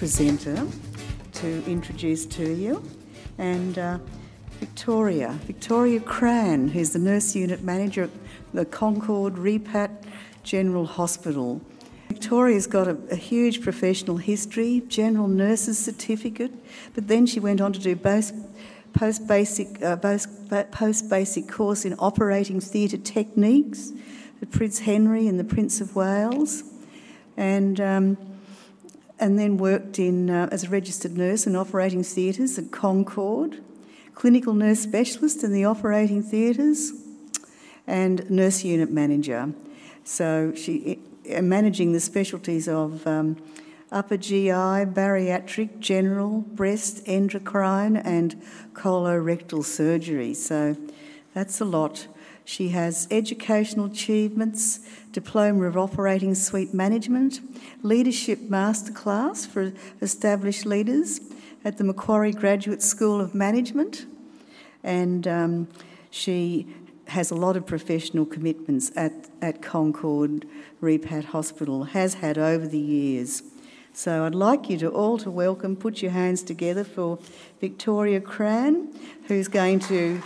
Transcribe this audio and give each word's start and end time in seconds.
presenter 0.00 0.66
to 1.34 1.62
introduce 1.66 2.24
to 2.24 2.54
you, 2.54 2.82
and 3.36 3.76
uh, 3.76 3.98
Victoria, 4.58 5.38
Victoria 5.44 6.00
Cran, 6.00 6.68
who's 6.68 6.94
the 6.94 6.98
nurse 6.98 7.34
unit 7.34 7.62
manager 7.62 8.04
at 8.04 8.10
the 8.54 8.64
Concord 8.64 9.34
Repat 9.34 9.90
General 10.42 10.86
Hospital. 10.86 11.60
Victoria's 12.08 12.66
got 12.66 12.88
a, 12.88 12.96
a, 13.10 13.14
huge 13.14 13.60
professional 13.60 14.16
history, 14.16 14.82
general 14.88 15.28
nurse's 15.28 15.78
certificate, 15.78 16.52
but 16.94 17.06
then 17.06 17.26
she 17.26 17.38
went 17.38 17.60
on 17.60 17.70
to 17.74 17.78
do 17.78 17.94
both 17.94 18.32
post 18.94 19.28
basic 19.28 19.82
uh, 19.82 19.96
post 19.96 21.10
basic 21.10 21.46
course 21.46 21.84
in 21.84 21.94
operating 21.98 22.58
theatre 22.58 22.96
techniques 22.96 23.92
at 24.40 24.50
Prince 24.50 24.78
Henry 24.78 25.28
and 25.28 25.38
the 25.38 25.44
Prince 25.44 25.82
of 25.82 25.94
Wales, 25.94 26.64
and 27.36 27.78
um, 27.82 28.29
and 29.20 29.38
then 29.38 29.58
worked 29.58 29.98
in 29.98 30.30
uh, 30.30 30.48
as 30.50 30.64
a 30.64 30.68
registered 30.70 31.16
nurse 31.16 31.46
in 31.46 31.54
operating 31.54 32.02
theatres 32.02 32.58
at 32.58 32.70
Concord, 32.70 33.62
clinical 34.14 34.54
nurse 34.54 34.80
specialist 34.80 35.44
in 35.44 35.52
the 35.52 35.64
operating 35.64 36.22
theatres, 36.22 36.92
and 37.86 38.28
nurse 38.30 38.64
unit 38.64 38.90
manager. 38.90 39.52
So 40.04 40.54
she 40.54 40.98
uh, 41.32 41.42
managing 41.42 41.92
the 41.92 42.00
specialties 42.00 42.66
of 42.66 43.06
um, 43.06 43.36
upper 43.92 44.16
GI, 44.16 44.48
bariatric, 44.48 45.78
general, 45.80 46.40
breast, 46.40 47.02
endocrine, 47.06 47.96
and 47.96 48.40
colorectal 48.72 49.62
surgery. 49.62 50.32
So 50.32 50.76
that's 51.34 51.60
a 51.60 51.64
lot. 51.64 52.06
She 52.50 52.70
has 52.70 53.06
educational 53.12 53.86
achievements, 53.86 54.80
diploma 55.12 55.66
of 55.66 55.76
operating 55.76 56.34
suite 56.34 56.74
management, 56.74 57.38
leadership 57.84 58.40
masterclass 58.40 59.46
for 59.46 59.72
established 60.02 60.66
leaders 60.66 61.20
at 61.64 61.78
the 61.78 61.84
Macquarie 61.84 62.32
Graduate 62.32 62.82
School 62.82 63.20
of 63.20 63.36
Management, 63.36 64.04
and 64.82 65.28
um, 65.28 65.68
she 66.10 66.66
has 67.06 67.30
a 67.30 67.36
lot 67.36 67.56
of 67.56 67.66
professional 67.66 68.26
commitments 68.26 68.90
at, 68.96 69.12
at 69.40 69.62
Concord 69.62 70.44
Repat 70.82 71.26
Hospital, 71.26 71.84
has 71.84 72.14
had 72.14 72.36
over 72.36 72.66
the 72.66 72.80
years. 72.80 73.44
So 73.92 74.26
I'd 74.26 74.34
like 74.34 74.68
you 74.68 74.76
to 74.78 74.88
all 74.88 75.18
to 75.18 75.30
welcome, 75.30 75.76
put 75.76 76.02
your 76.02 76.10
hands 76.10 76.42
together 76.42 76.82
for 76.82 77.20
Victoria 77.60 78.20
Cran, 78.20 78.92
who's 79.28 79.46
going 79.46 79.78
to 79.80 80.20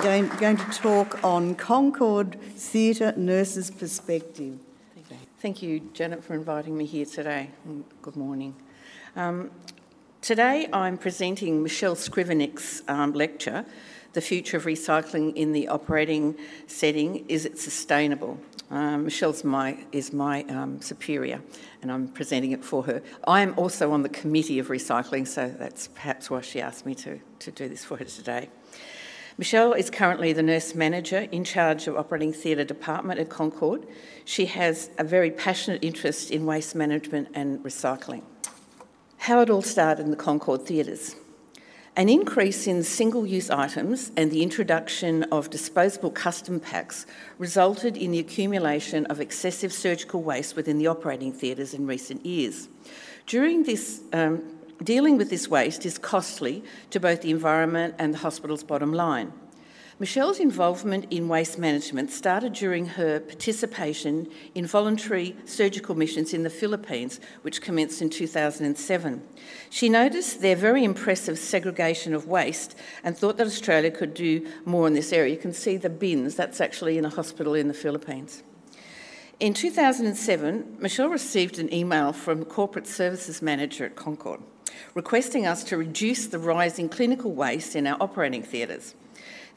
going, 0.00 0.28
going 0.36 0.56
to 0.56 0.70
talk 0.70 1.24
on 1.24 1.54
Concord 1.56 2.40
Theatre 2.40 3.12
Nurses 3.16 3.70
Perspective. 3.70 4.58
Thank 5.40 5.62
you, 5.62 5.80
Janet, 5.92 6.22
for 6.22 6.34
inviting 6.34 6.76
me 6.76 6.84
here 6.84 7.04
today. 7.04 7.50
Good 8.02 8.16
morning. 8.16 8.54
Um, 9.16 9.50
today 10.20 10.68
I'm 10.72 10.98
presenting 10.98 11.62
Michelle 11.62 11.96
Scrivenik's 11.96 12.82
um, 12.86 13.12
lecture, 13.12 13.64
The 14.12 14.20
Future 14.20 14.56
of 14.56 14.64
Recycling 14.64 15.34
in 15.34 15.52
the 15.52 15.68
Operating 15.68 16.36
Setting, 16.68 17.24
Is 17.28 17.44
It 17.44 17.58
Sustainable? 17.58 18.38
Um, 18.70 19.04
Michelle's 19.04 19.42
my, 19.42 19.78
is 19.90 20.12
my 20.12 20.44
um, 20.44 20.80
superior, 20.80 21.40
and 21.82 21.90
I'm 21.90 22.06
presenting 22.08 22.52
it 22.52 22.64
for 22.64 22.84
her. 22.84 23.02
I 23.26 23.40
am 23.40 23.54
also 23.56 23.92
on 23.92 24.02
the 24.02 24.08
committee 24.10 24.58
of 24.58 24.68
recycling, 24.68 25.26
so 25.26 25.48
that's 25.48 25.88
perhaps 25.88 26.30
why 26.30 26.42
she 26.42 26.60
asked 26.60 26.86
me 26.86 26.94
to, 26.96 27.18
to 27.40 27.50
do 27.50 27.68
this 27.68 27.84
for 27.84 27.96
her 27.96 28.04
today. 28.04 28.48
Michelle 29.38 29.72
is 29.72 29.88
currently 29.88 30.32
the 30.32 30.42
nurse 30.42 30.74
manager 30.74 31.28
in 31.30 31.44
charge 31.44 31.86
of 31.86 31.96
operating 31.96 32.32
theatre 32.32 32.64
department 32.64 33.20
at 33.20 33.28
Concord. 33.28 33.86
She 34.24 34.46
has 34.46 34.90
a 34.98 35.04
very 35.04 35.30
passionate 35.30 35.84
interest 35.84 36.32
in 36.32 36.44
waste 36.44 36.74
management 36.74 37.28
and 37.34 37.60
recycling. 37.60 38.22
How 39.18 39.40
it 39.40 39.48
all 39.48 39.62
started 39.62 40.04
in 40.04 40.10
the 40.10 40.16
Concord 40.16 40.66
theatres. 40.66 41.14
An 41.94 42.08
increase 42.08 42.66
in 42.66 42.82
single 42.82 43.24
use 43.24 43.48
items 43.48 44.10
and 44.16 44.32
the 44.32 44.42
introduction 44.42 45.22
of 45.24 45.50
disposable 45.50 46.10
custom 46.10 46.58
packs 46.58 47.06
resulted 47.38 47.96
in 47.96 48.10
the 48.10 48.18
accumulation 48.18 49.06
of 49.06 49.20
excessive 49.20 49.72
surgical 49.72 50.20
waste 50.20 50.56
within 50.56 50.78
the 50.78 50.88
operating 50.88 51.32
theatres 51.32 51.74
in 51.74 51.86
recent 51.86 52.26
years. 52.26 52.68
During 53.26 53.62
this 53.62 54.00
um, 54.12 54.57
Dealing 54.82 55.18
with 55.18 55.28
this 55.28 55.48
waste 55.48 55.84
is 55.84 55.98
costly 55.98 56.62
to 56.90 57.00
both 57.00 57.22
the 57.22 57.30
environment 57.30 57.96
and 57.98 58.14
the 58.14 58.18
hospital's 58.18 58.62
bottom 58.62 58.92
line. 58.92 59.32
Michelle's 59.98 60.38
involvement 60.38 61.06
in 61.10 61.26
waste 61.26 61.58
management 61.58 62.12
started 62.12 62.52
during 62.52 62.86
her 62.86 63.18
participation 63.18 64.28
in 64.54 64.64
voluntary 64.64 65.34
surgical 65.44 65.96
missions 65.96 66.32
in 66.32 66.44
the 66.44 66.50
Philippines, 66.50 67.18
which 67.42 67.60
commenced 67.60 68.00
in 68.00 68.08
2007. 68.08 69.22
She 69.70 69.88
noticed 69.88 70.40
their 70.40 70.54
very 70.54 70.84
impressive 70.84 71.40
segregation 71.40 72.14
of 72.14 72.28
waste 72.28 72.76
and 73.02 73.18
thought 73.18 73.36
that 73.38 73.48
Australia 73.48 73.90
could 73.90 74.14
do 74.14 74.46
more 74.64 74.86
in 74.86 74.92
this 74.92 75.12
area. 75.12 75.34
You 75.34 75.40
can 75.40 75.52
see 75.52 75.76
the 75.76 75.90
bins, 75.90 76.36
that's 76.36 76.60
actually 76.60 76.96
in 76.96 77.04
a 77.04 77.10
hospital 77.10 77.54
in 77.54 77.66
the 77.66 77.74
Philippines. 77.74 78.44
In 79.40 79.54
2007, 79.54 80.76
Michelle 80.78 81.08
received 81.08 81.58
an 81.58 81.74
email 81.74 82.12
from 82.12 82.44
Corporate 82.44 82.86
Services 82.86 83.42
Manager 83.42 83.86
at 83.86 83.96
Concord 83.96 84.40
requesting 84.94 85.46
us 85.46 85.64
to 85.64 85.76
reduce 85.76 86.26
the 86.26 86.38
rising 86.38 86.88
clinical 86.88 87.32
waste 87.32 87.76
in 87.76 87.86
our 87.86 87.96
operating 88.00 88.42
theatres. 88.42 88.94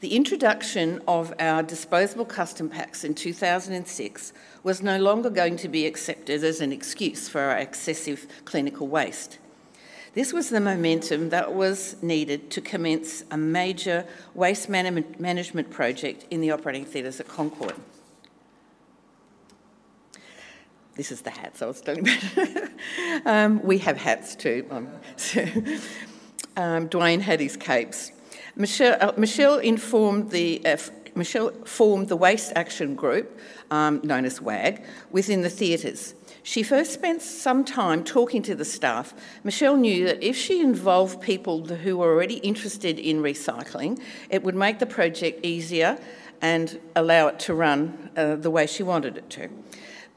The 0.00 0.16
introduction 0.16 1.00
of 1.06 1.32
our 1.38 1.62
disposable 1.62 2.24
custom 2.24 2.68
packs 2.68 3.04
in 3.04 3.14
2006 3.14 4.32
was 4.64 4.82
no 4.82 4.98
longer 4.98 5.30
going 5.30 5.56
to 5.58 5.68
be 5.68 5.86
accepted 5.86 6.42
as 6.42 6.60
an 6.60 6.72
excuse 6.72 7.28
for 7.28 7.40
our 7.40 7.56
excessive 7.56 8.26
clinical 8.44 8.88
waste. 8.88 9.38
This 10.14 10.32
was 10.32 10.50
the 10.50 10.60
momentum 10.60 11.30
that 11.30 11.54
was 11.54 11.96
needed 12.02 12.50
to 12.50 12.60
commence 12.60 13.24
a 13.30 13.36
major 13.38 14.04
waste 14.34 14.68
management 14.68 15.70
project 15.70 16.26
in 16.30 16.40
the 16.40 16.50
operating 16.50 16.84
theatres 16.84 17.20
at 17.20 17.28
Concord. 17.28 17.76
This 20.94 21.10
is 21.10 21.22
the 21.22 21.30
hats 21.30 21.62
I 21.62 21.66
was 21.66 21.80
telling 21.80 22.06
about. 22.06 22.68
um, 23.26 23.62
we 23.62 23.78
have 23.78 23.96
hats 23.96 24.34
too. 24.36 24.66
Um, 24.70 24.88
so, 25.16 25.42
um, 26.56 26.88
Dwayne 26.88 27.20
had 27.20 27.40
his 27.40 27.56
capes. 27.56 28.12
Michelle, 28.56 28.98
uh, 29.00 29.12
Michelle 29.16 29.58
informed 29.58 30.30
the 30.30 30.64
uh, 30.66 30.76
Michelle 31.14 31.50
formed 31.64 32.08
the 32.08 32.16
Waste 32.16 32.52
Action 32.56 32.94
Group, 32.94 33.38
um, 33.70 34.00
known 34.02 34.24
as 34.24 34.40
WAG, 34.40 34.82
within 35.10 35.42
the 35.42 35.50
theatres. 35.50 36.14
She 36.42 36.62
first 36.62 36.92
spent 36.92 37.22
some 37.22 37.64
time 37.64 38.02
talking 38.02 38.42
to 38.42 38.54
the 38.54 38.64
staff. 38.64 39.14
Michelle 39.44 39.76
knew 39.76 40.06
that 40.06 40.22
if 40.22 40.36
she 40.36 40.60
involved 40.60 41.20
people 41.20 41.64
who 41.64 41.98
were 41.98 42.12
already 42.12 42.36
interested 42.36 42.98
in 42.98 43.22
recycling, 43.22 44.00
it 44.28 44.42
would 44.42 44.54
make 44.54 44.78
the 44.78 44.86
project 44.86 45.44
easier 45.44 45.98
and 46.40 46.80
allow 46.96 47.28
it 47.28 47.38
to 47.38 47.54
run 47.54 48.10
uh, 48.16 48.34
the 48.34 48.50
way 48.50 48.66
she 48.66 48.82
wanted 48.82 49.16
it 49.16 49.30
to. 49.30 49.48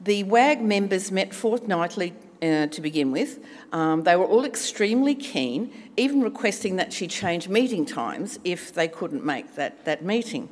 The 0.06 0.22
WAG 0.22 0.62
members 0.62 1.10
met 1.10 1.34
fortnightly 1.34 2.14
uh, 2.40 2.68
to 2.68 2.80
begin 2.80 3.10
with. 3.10 3.44
Um, 3.72 4.04
they 4.04 4.14
were 4.14 4.24
all 4.24 4.44
extremely 4.44 5.16
keen, 5.16 5.72
even 5.96 6.22
requesting 6.22 6.76
that 6.76 6.92
she 6.92 7.08
change 7.08 7.48
meeting 7.48 7.84
times 7.84 8.38
if 8.44 8.72
they 8.72 8.86
couldn't 8.86 9.24
make 9.24 9.56
that, 9.56 9.84
that 9.84 10.04
meeting. 10.04 10.48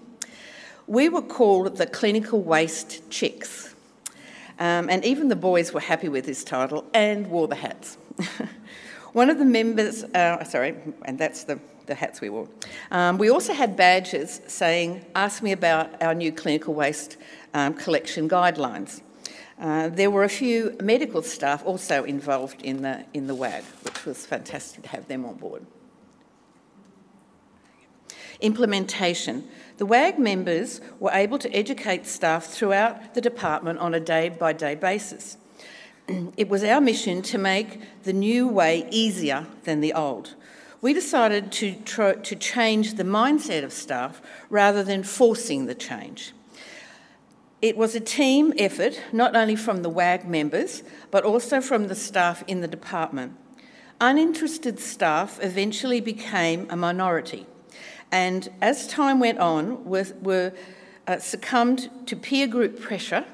We 0.89 1.09
were 1.09 1.23
called 1.23 1.77
the 1.77 1.87
Clinical 1.87 2.43
Waste 2.43 3.09
Chicks, 3.11 3.77
um, 4.59 4.91
and 4.91 5.05
even 5.05 5.29
the 5.29 5.37
boys 5.37 5.73
were 5.73 5.79
happy 5.79 6.09
with 6.09 6.27
this 6.27 6.43
title 6.43 6.85
and 6.93 7.29
wore 7.31 7.47
the 7.47 7.55
hats. 7.55 7.97
One 9.13 9.31
of 9.31 9.39
the 9.39 9.45
members, 9.45 10.03
uh, 10.03 10.43
sorry, 10.43 10.75
and 11.05 11.17
that's 11.17 11.45
the, 11.45 11.61
the 11.87 11.95
hats 11.95 12.21
we 12.21 12.29
wore. 12.29 12.49
Um, 12.91 13.19
we 13.19 13.31
also 13.31 13.53
had 13.53 13.77
badges 13.77 14.41
saying, 14.49 15.07
Ask 15.15 15.45
me 15.45 15.53
about 15.53 16.03
our 16.03 16.13
new 16.13 16.33
clinical 16.33 16.75
waste 16.75 17.19
um, 17.55 17.75
collection 17.75 18.29
guidelines. 18.29 19.01
Uh, 19.61 19.89
there 19.89 20.11
were 20.11 20.25
a 20.25 20.29
few 20.29 20.77
medical 20.83 21.23
staff 21.23 21.65
also 21.65 22.05
involved 22.05 22.61
in 22.63 22.83
the, 22.83 23.05
in 23.15 23.27
the 23.27 23.35
WAG, 23.35 23.63
which 23.83 24.05
was 24.05 24.27
fantastic 24.27 24.83
to 24.83 24.89
have 24.89 25.07
them 25.07 25.25
on 25.25 25.35
board. 25.35 25.65
Implementation. 28.41 29.49
The 29.77 29.87
WAG 29.87 30.19
members 30.19 30.81
were 30.99 31.13
able 31.13 31.39
to 31.39 31.55
educate 31.55 32.07
staff 32.07 32.47
throughout 32.47 33.15
the 33.15 33.21
department 33.21 33.79
on 33.79 33.95
a 33.95 34.01
day 34.01 34.29
by 34.29 34.53
day 34.53 34.75
basis. 34.75 35.37
It 36.37 36.49
was 36.51 36.63
our 36.63 36.81
mission 36.81 37.23
to 37.23 37.39
make 37.39 37.81
the 38.03 38.13
new 38.13 38.47
way 38.47 38.87
easier 38.91 39.47
than 39.63 39.81
the 39.81 39.95
old. 39.95 40.35
We 40.83 40.93
decided 40.93 41.51
to, 41.53 41.75
to 42.17 42.37
change 42.37 42.95
the 42.95 43.05
mindset 43.05 43.65
of 43.65 43.73
staff 43.73 44.21
rather 44.51 44.85
than 44.85 45.03
forcing 45.03 45.65
the 45.65 45.75
change. 45.75 46.35
It 47.65 47.79
was 47.79 47.95
a 47.95 48.01
team 48.01 48.53
effort, 48.59 49.01
not 49.11 49.35
only 49.35 49.57
from 49.57 49.83
the 49.83 49.89
WAG 49.89 50.29
members, 50.29 50.83
but 51.11 51.25
also 51.25 51.63
from 51.63 51.89
the 51.89 51.95
staff 51.95 52.45
in 52.47 52.61
the 52.61 52.69
department. 52.69 53.39
Uninterested 54.03 54.79
staff 54.79 55.39
eventually 55.43 56.03
became 56.03 56.67
a 56.69 56.77
minority, 56.77 57.47
and 58.13 58.51
as 58.61 58.87
time 58.87 59.19
went 59.19 59.39
on, 59.39 59.83
were, 59.87 60.05
were 60.21 60.53
uh, 61.07 61.19
succumbed 61.19 61.89
to 62.05 62.15
peer 62.17 62.47
group 62.47 62.79
pressure 62.79 63.25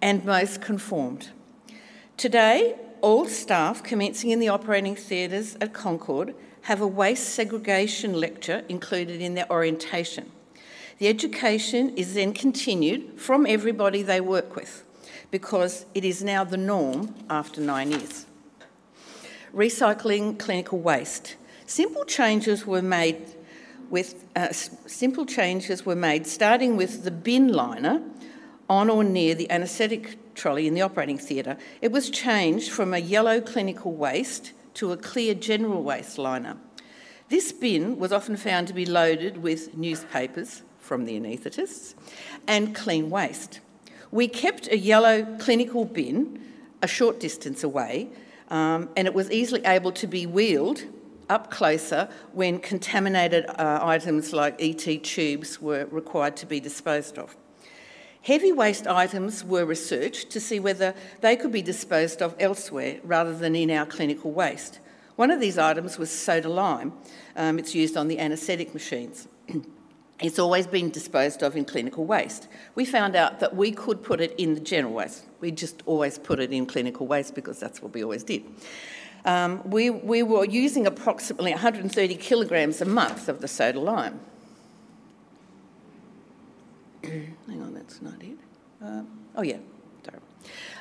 and 0.00 0.24
most 0.24 0.62
conformed. 0.62 1.28
Today, 2.16 2.74
all 3.02 3.26
staff 3.26 3.82
commencing 3.82 4.30
in 4.30 4.40
the 4.40 4.48
operating 4.48 4.96
theatres 4.96 5.58
at 5.60 5.74
Concord 5.74 6.34
have 6.62 6.80
a 6.80 6.86
waste 6.86 7.34
segregation 7.34 8.14
lecture 8.14 8.64
included 8.70 9.20
in 9.20 9.34
their 9.34 9.52
orientation. 9.52 10.32
The 10.98 11.06
education 11.06 11.96
is 11.96 12.14
then 12.14 12.32
continued 12.32 13.20
from 13.20 13.46
everybody 13.46 14.02
they 14.02 14.20
work 14.20 14.56
with 14.56 14.84
because 15.30 15.86
it 15.94 16.04
is 16.04 16.24
now 16.24 16.42
the 16.42 16.56
norm 16.56 17.14
after 17.30 17.60
nine 17.60 17.92
years. 17.92 18.26
Recycling 19.54 20.38
clinical 20.38 20.78
waste. 20.80 21.36
Simple 21.66 22.04
changes 22.04 22.66
were 22.66 22.82
made 22.82 23.34
with 23.90 24.26
uh, 24.36 24.52
simple 24.52 25.24
changes 25.24 25.86
were 25.86 25.96
made 25.96 26.26
starting 26.26 26.76
with 26.76 27.04
the 27.04 27.10
bin 27.10 27.48
liner 27.48 28.02
on 28.68 28.90
or 28.90 29.02
near 29.02 29.34
the 29.34 29.50
anaesthetic 29.50 30.34
trolley 30.34 30.66
in 30.66 30.74
the 30.74 30.82
operating 30.82 31.16
theatre. 31.16 31.56
It 31.80 31.90
was 31.90 32.10
changed 32.10 32.70
from 32.70 32.92
a 32.92 32.98
yellow 32.98 33.40
clinical 33.40 33.92
waste 33.92 34.52
to 34.74 34.92
a 34.92 34.96
clear 34.96 35.34
general 35.34 35.82
waste 35.82 36.18
liner. 36.18 36.58
This 37.30 37.50
bin 37.52 37.98
was 37.98 38.12
often 38.12 38.36
found 38.36 38.68
to 38.68 38.74
be 38.74 38.84
loaded 38.84 39.38
with 39.38 39.74
newspapers 39.76 40.62
from 40.88 41.04
the 41.04 41.20
anaesthetists 41.20 41.94
and 42.46 42.74
clean 42.74 43.10
waste. 43.10 43.60
We 44.10 44.26
kept 44.26 44.66
a 44.68 44.78
yellow 44.78 45.36
clinical 45.38 45.84
bin 45.84 46.40
a 46.82 46.86
short 46.86 47.20
distance 47.20 47.62
away, 47.62 48.08
um, 48.50 48.88
and 48.96 49.06
it 49.06 49.14
was 49.14 49.30
easily 49.30 49.64
able 49.64 49.92
to 49.92 50.06
be 50.06 50.26
wheeled 50.26 50.84
up 51.28 51.50
closer 51.50 52.08
when 52.32 52.58
contaminated 52.58 53.44
uh, 53.46 53.80
items 53.82 54.32
like 54.32 54.56
ET 54.58 55.04
tubes 55.04 55.60
were 55.60 55.86
required 55.90 56.36
to 56.36 56.46
be 56.46 56.58
disposed 56.58 57.18
of. 57.18 57.36
Heavy 58.22 58.52
waste 58.52 58.86
items 58.86 59.44
were 59.44 59.64
researched 59.64 60.30
to 60.30 60.40
see 60.40 60.58
whether 60.58 60.94
they 61.20 61.36
could 61.36 61.52
be 61.52 61.62
disposed 61.62 62.22
of 62.22 62.34
elsewhere 62.40 63.00
rather 63.04 63.36
than 63.36 63.54
in 63.54 63.70
our 63.70 63.86
clinical 63.86 64.32
waste. 64.32 64.80
One 65.16 65.30
of 65.30 65.40
these 65.40 65.58
items 65.58 65.98
was 65.98 66.10
soda 66.10 66.48
lime. 66.48 66.92
Um, 67.36 67.58
it's 67.58 67.74
used 67.74 67.96
on 67.96 68.08
the 68.08 68.18
anaesthetic 68.18 68.72
machines. 68.72 69.28
it's 70.20 70.38
always 70.38 70.66
been 70.66 70.90
disposed 70.90 71.42
of 71.42 71.56
in 71.56 71.64
clinical 71.64 72.04
waste. 72.04 72.48
We 72.74 72.84
found 72.84 73.14
out 73.14 73.38
that 73.40 73.54
we 73.54 73.70
could 73.70 74.02
put 74.02 74.20
it 74.20 74.34
in 74.36 74.54
the 74.54 74.60
general 74.60 74.94
waste. 74.94 75.24
We 75.40 75.52
just 75.52 75.82
always 75.86 76.18
put 76.18 76.40
it 76.40 76.52
in 76.52 76.66
clinical 76.66 77.06
waste 77.06 77.34
because 77.34 77.60
that's 77.60 77.80
what 77.80 77.94
we 77.94 78.02
always 78.02 78.24
did. 78.24 78.44
Um, 79.24 79.62
we, 79.68 79.90
we 79.90 80.22
were 80.22 80.44
using 80.44 80.86
approximately 80.86 81.52
130 81.52 82.14
kilograms 82.16 82.80
a 82.80 82.84
month 82.84 83.28
of 83.28 83.40
the 83.40 83.48
soda 83.48 83.78
lime. 83.78 84.20
Hang 87.04 87.62
on, 87.62 87.74
that's 87.74 88.02
not 88.02 88.20
it. 88.22 88.38
Uh, 88.84 89.02
oh, 89.36 89.42
yeah, 89.42 89.58
sorry. 90.04 90.18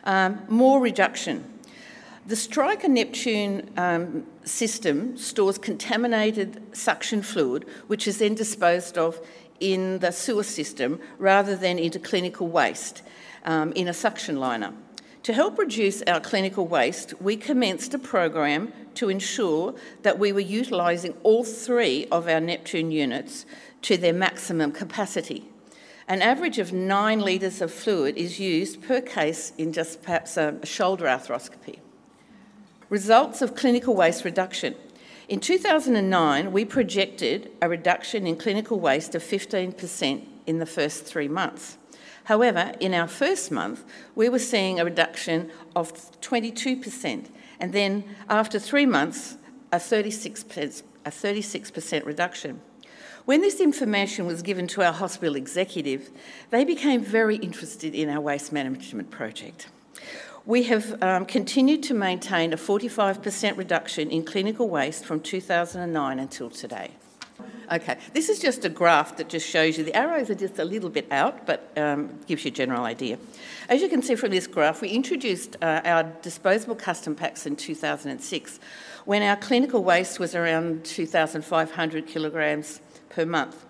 Um, 0.04 0.42
more 0.48 0.80
reduction. 0.80 1.56
The 2.27 2.35
Stryker 2.35 2.89
Neptune 2.89 3.71
um, 3.77 4.25
system 4.44 5.15
stores 5.15 5.57
contaminated 5.57 6.62
suction 6.75 7.21
fluid, 7.21 7.65
which 7.88 8.06
is 8.06 8.18
then 8.18 8.35
disposed 8.35 8.97
of 8.97 9.25
in 9.62 10.00
the 10.00 10.12
sewer 10.12 10.44
system 10.44 11.00
rather 11.19 11.56
than 11.56 11.79
into 11.79 12.00
clinical 12.00 12.50
waste 12.50 13.01
um, 13.45 13.71
in 13.71 13.88
a 13.88 13.94
suction 13.94 14.41
liner. 14.41 14.74
To 15.24 15.31
help 15.31 15.57
reduce 15.57 16.01
our 16.01 16.19
clinical 16.19 16.68
waste, 16.68 17.13
we 17.21 17.38
commenced 17.38 17.94
a 17.94 18.00
program 18.00 18.74
to 18.95 19.07
ensure 19.07 19.74
that 20.01 20.19
we 20.19 20.33
were 20.33 20.41
utilising 20.41 21.13
all 21.24 21.45
three 21.45 22.07
of 22.12 22.27
our 22.27 22.41
Neptune 22.41 22.91
units 22.91 23.45
to 23.83 23.95
their 23.95 24.12
maximum 24.12 24.74
capacity. 24.74 25.47
An 26.09 26.21
average 26.21 26.59
of 26.59 26.74
nine 26.74 27.21
litres 27.21 27.62
of 27.62 27.71
fluid 27.71 28.18
is 28.18 28.38
used 28.38 28.83
per 28.83 29.00
case 29.00 29.53
in 29.57 29.71
just 29.71 30.03
perhaps 30.03 30.35
a 30.35 30.59
shoulder 30.65 31.06
arthroscopy. 31.06 31.79
Results 32.89 33.42
of 33.42 33.54
clinical 33.54 33.95
waste 33.95 34.24
reduction. 34.24 34.74
In 35.28 35.42
2009, 35.42 36.54
we 36.54 36.63
projected 36.63 37.51
a 37.62 37.68
reduction 37.68 38.25
in 38.25 38.38
clinical 38.38 38.80
waste 38.80 39.13
of 39.13 39.22
15% 39.22 40.25
in 40.45 40.60
the 40.60 40.66
first 40.66 41.04
three 41.04 41.28
months. 41.28 41.78
However, 42.25 42.72
in 42.80 42.94
our 42.94 43.07
first 43.07 43.51
month, 43.51 43.84
we 44.16 44.30
were 44.30 44.39
seeing 44.39 44.80
a 44.80 44.86
reduction 44.86 45.51
of 45.75 45.92
22%, 46.22 47.25
and 47.60 47.74
then 47.74 48.06
after 48.30 48.57
three 48.57 48.86
months, 48.86 49.38
a 49.74 49.78
36%, 49.78 50.84
a 51.06 51.10
36% 51.10 52.06
reduction. 52.06 52.62
When 53.25 53.42
this 53.42 53.60
information 53.60 54.25
was 54.25 54.42
given 54.42 54.68
to 54.68 54.84
our 54.84 54.94
hospital 54.94 55.36
executive, 55.36 56.10
they 56.51 56.63
became 56.63 57.01
very 57.01 57.36
interested 57.36 57.94
in 57.94 58.10
our 58.10 58.22
waste 58.22 58.54
management 58.54 59.12
project. 59.12 59.68
We 60.48 60.64
have 60.64 61.04
um, 61.04 61.26
continued 61.26 61.84
to 61.84 61.94
maintain 61.94 62.54
a 62.54 62.56
45% 62.56 63.58
reduction 63.58 64.10
in 64.10 64.24
clinical 64.24 64.70
waste 64.70 65.04
from 65.04 65.20
2009 65.20 66.20
until 66.20 66.50
today. 66.50 66.92
Okay, 67.70 67.98
this 68.14 68.30
is 68.30 68.40
just 68.40 68.64
a 68.64 68.70
graph 68.70 69.18
that 69.18 69.28
just 69.28 69.46
shows 69.46 69.78
you 69.78 69.84
the 69.84 69.94
arrows 69.94 70.30
are 70.30 70.36
just 70.36 70.58
a 70.58 70.64
little 70.64 70.90
bit 70.90 71.06
out, 71.12 71.46
but 71.46 71.70
um, 71.76 72.18
gives 72.28 72.46
you 72.46 72.52
a 72.52 72.54
general 72.54 72.86
idea. 72.86 73.20
As 73.68 73.82
you 73.82 73.90
can 73.90 74.02
see 74.02 74.16
from 74.16 74.32
this 74.32 74.48
graph, 74.48 74.82
we 74.82 74.88
introduced 74.88 75.58
uh, 75.62 75.82
our 75.84 76.04
disposable 76.22 76.76
custom 76.76 77.14
packs 77.14 77.46
in 77.46 77.58
2006 77.58 78.60
when 79.04 79.24
our 79.24 79.36
clinical 79.36 79.84
waste 79.84 80.18
was 80.18 80.34
around 80.34 80.86
2,500 80.86 82.08
kilograms 82.08 82.80
per 83.10 83.26
month. 83.26 83.66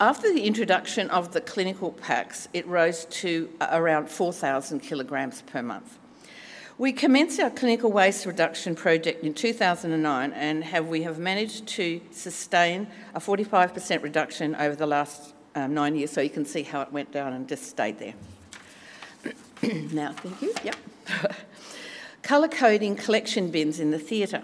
After 0.00 0.32
the 0.32 0.44
introduction 0.44 1.10
of 1.10 1.34
the 1.34 1.42
clinical 1.42 1.92
packs, 1.92 2.48
it 2.54 2.66
rose 2.66 3.04
to 3.20 3.50
around 3.60 4.08
4,000 4.08 4.80
kilograms 4.80 5.42
per 5.42 5.62
month. 5.62 5.98
We 6.76 6.92
commenced 6.92 7.38
our 7.38 7.50
clinical 7.50 7.92
waste 7.92 8.26
reduction 8.26 8.74
project 8.74 9.22
in 9.22 9.32
2009 9.32 10.32
and 10.32 10.64
have, 10.64 10.88
we 10.88 11.02
have 11.02 11.20
managed 11.20 11.68
to 11.68 12.00
sustain 12.10 12.88
a 13.14 13.20
45% 13.20 14.02
reduction 14.02 14.56
over 14.56 14.74
the 14.74 14.86
last 14.86 15.34
um, 15.54 15.72
nine 15.72 15.94
years, 15.94 16.10
so 16.10 16.20
you 16.20 16.30
can 16.30 16.44
see 16.44 16.64
how 16.64 16.80
it 16.80 16.92
went 16.92 17.12
down 17.12 17.32
and 17.32 17.48
just 17.48 17.66
stayed 17.66 18.00
there. 18.00 18.14
now, 19.92 20.14
thank 20.14 20.42
you. 20.42 20.52
Yep. 20.64 20.76
Colour 22.22 22.48
coding 22.48 22.96
collection 22.96 23.52
bins 23.52 23.78
in 23.78 23.92
the 23.92 23.98
theatre. 24.00 24.42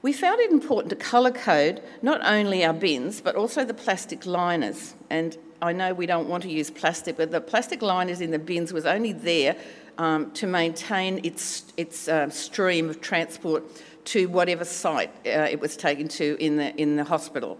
We 0.00 0.14
found 0.14 0.40
it 0.40 0.50
important 0.50 0.90
to 0.90 0.96
colour 0.96 1.32
code 1.32 1.82
not 2.00 2.24
only 2.24 2.64
our 2.64 2.72
bins 2.72 3.20
but 3.20 3.34
also 3.34 3.64
the 3.64 3.74
plastic 3.74 4.24
liners. 4.24 4.94
And 5.10 5.36
I 5.62 5.72
know 5.72 5.94
we 5.94 6.06
don't 6.06 6.28
want 6.28 6.42
to 6.42 6.50
use 6.50 6.70
plastic, 6.70 7.16
but 7.16 7.30
the 7.30 7.40
plastic 7.40 7.82
liners 7.82 8.20
in 8.20 8.30
the 8.30 8.38
bins 8.38 8.72
was 8.72 8.84
only 8.84 9.12
there 9.12 9.56
um, 9.98 10.30
to 10.32 10.46
maintain 10.46 11.20
its, 11.24 11.64
its 11.76 12.08
uh, 12.08 12.28
stream 12.28 12.90
of 12.90 13.00
transport 13.00 13.64
to 14.06 14.26
whatever 14.26 14.64
site 14.64 15.10
uh, 15.26 15.48
it 15.50 15.60
was 15.60 15.76
taken 15.76 16.08
to 16.08 16.36
in 16.38 16.56
the, 16.56 16.74
in 16.76 16.96
the 16.96 17.04
hospital. 17.04 17.58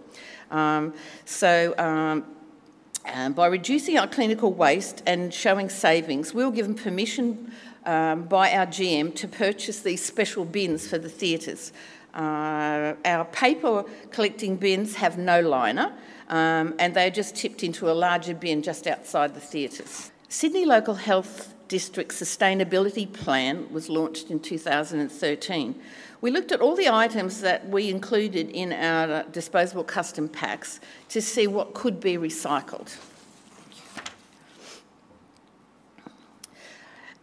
Um, 0.51 0.93
so, 1.25 1.73
um, 1.77 2.25
um 3.05 3.33
by 3.33 3.47
reducing 3.47 3.97
our 3.97 4.07
clinical 4.07 4.53
waste 4.53 5.03
and 5.05 5.33
showing 5.33 5.69
savings, 5.69 6.33
we 6.33 6.45
were 6.45 6.51
given 6.51 6.75
permission 6.75 7.51
um, 7.85 8.23
by 8.23 8.51
our 8.51 8.67
GM 8.67 9.15
to 9.15 9.27
purchase 9.27 9.81
these 9.81 10.03
special 10.03 10.45
bins 10.45 10.87
for 10.87 10.97
the 10.97 11.09
theatres. 11.09 11.71
Uh, 12.17 12.95
our 13.05 13.25
paper 13.25 13.85
collecting 14.09 14.55
bins 14.55 14.95
have 14.95 15.19
no 15.19 15.39
liner 15.39 15.93
um, 16.29 16.73
and 16.79 16.95
they're 16.95 17.11
just 17.11 17.35
tipped 17.35 17.63
into 17.63 17.91
a 17.91 17.93
larger 17.93 18.33
bin 18.33 18.63
just 18.63 18.87
outside 18.87 19.35
the 19.35 19.39
theatres. 19.39 20.11
Sydney 20.27 20.65
Local 20.65 20.95
Health 20.95 21.53
District 21.67 22.11
Sustainability 22.11 23.11
Plan 23.11 23.71
was 23.71 23.87
launched 23.87 24.31
in 24.31 24.39
2013. 24.39 25.75
We 26.19 26.31
looked 26.31 26.51
at 26.51 26.59
all 26.59 26.75
the 26.75 26.89
items 26.89 27.41
that 27.41 27.69
we 27.69 27.89
included 27.89 28.49
in 28.49 28.73
our 28.73 29.23
disposable 29.25 29.83
custom 29.83 30.27
packs 30.27 30.79
to 31.09 31.21
see 31.21 31.45
what 31.45 31.75
could 31.75 31.99
be 31.99 32.17
recycled. 32.17 32.97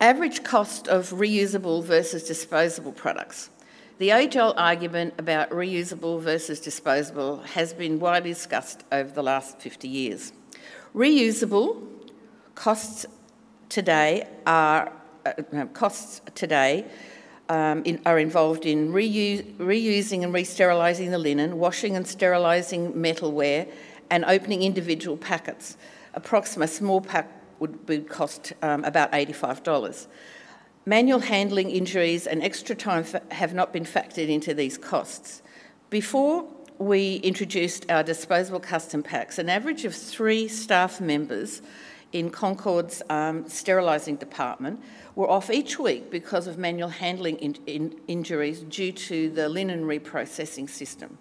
Average 0.01 0.45
cost 0.45 0.87
of 0.87 1.11
reusable 1.11 1.83
versus 1.83 2.23
disposable 2.25 2.93
products. 2.93 3.51
The 3.99 4.11
age 4.11 4.37
old 4.37 4.55
argument 4.57 5.15
about 5.19 5.51
reusable 5.51 6.21
versus 6.21 6.59
disposable 6.59 7.39
has 7.43 7.73
been 7.73 8.01
widely 8.01 8.31
discussed 8.31 8.83
over 8.91 9.09
the 9.13 9.23
last 9.23 9.61
50 9.61 9.87
years. 9.87 10.33
Reusable 10.97 11.81
costs 12.57 13.07
today 13.69 14.27
are 14.49 14.93
uh, 15.25 15.67
costs 15.67 16.23
today 16.35 16.87
um, 17.49 17.85
in, 17.85 18.01
are 18.05 18.19
involved 18.19 18.67
in 18.67 18.93
reuse, 18.93 19.45
reusing 19.59 20.25
and 20.25 20.35
re-sterilising 20.35 21.13
the 21.13 21.19
linen, 21.19 21.59
washing 21.59 21.95
and 21.95 22.05
sterilising 22.05 22.95
metalware, 22.95 23.71
and 24.11 24.25
opening 24.25 24.65
individual 24.65 25.17
packets. 25.17 25.77
Approximately 26.15 26.65
a 26.65 26.77
small 26.77 27.01
pack 27.01 27.31
would, 27.61 27.89
would 27.89 28.09
cost 28.09 28.55
um, 28.61 28.83
about 28.83 29.13
$85. 29.13 30.09
Manual 30.87 31.21
handling 31.21 31.71
injuries 31.71 32.27
and 32.27 32.43
extra 32.43 32.77
time 32.77 33.07
have 33.31 33.55
not 33.55 33.73
been 33.73 33.87
factored 33.87 34.29
into 34.29 34.53
these 34.53 34.77
costs. 34.77 35.41
Before 35.89 36.47
we 36.77 37.17
introduced 37.17 37.91
our 37.91 38.03
disposable 38.03 38.61
custom 38.61 39.03
packs, 39.03 39.39
an 39.39 39.49
average 39.49 39.87
of 39.87 39.95
three 39.95 40.47
staff 40.47 41.01
members 41.01 41.63
in 42.13 42.29
Concord's 42.29 43.03
um, 43.09 43.49
sterilising 43.49 44.17
department 44.17 44.83
were 45.15 45.31
off 45.31 45.49
each 45.49 45.79
week 45.79 46.11
because 46.11 46.47
of 46.47 46.59
manual 46.59 46.91
handling 46.91 47.39
in, 47.39 47.57
in 47.67 47.99
injuries 48.07 48.61
due 48.61 48.93
to 48.93 49.31
the 49.31 49.49
linen 49.49 49.85
reprocessing 49.85 50.69
system. 50.69 51.17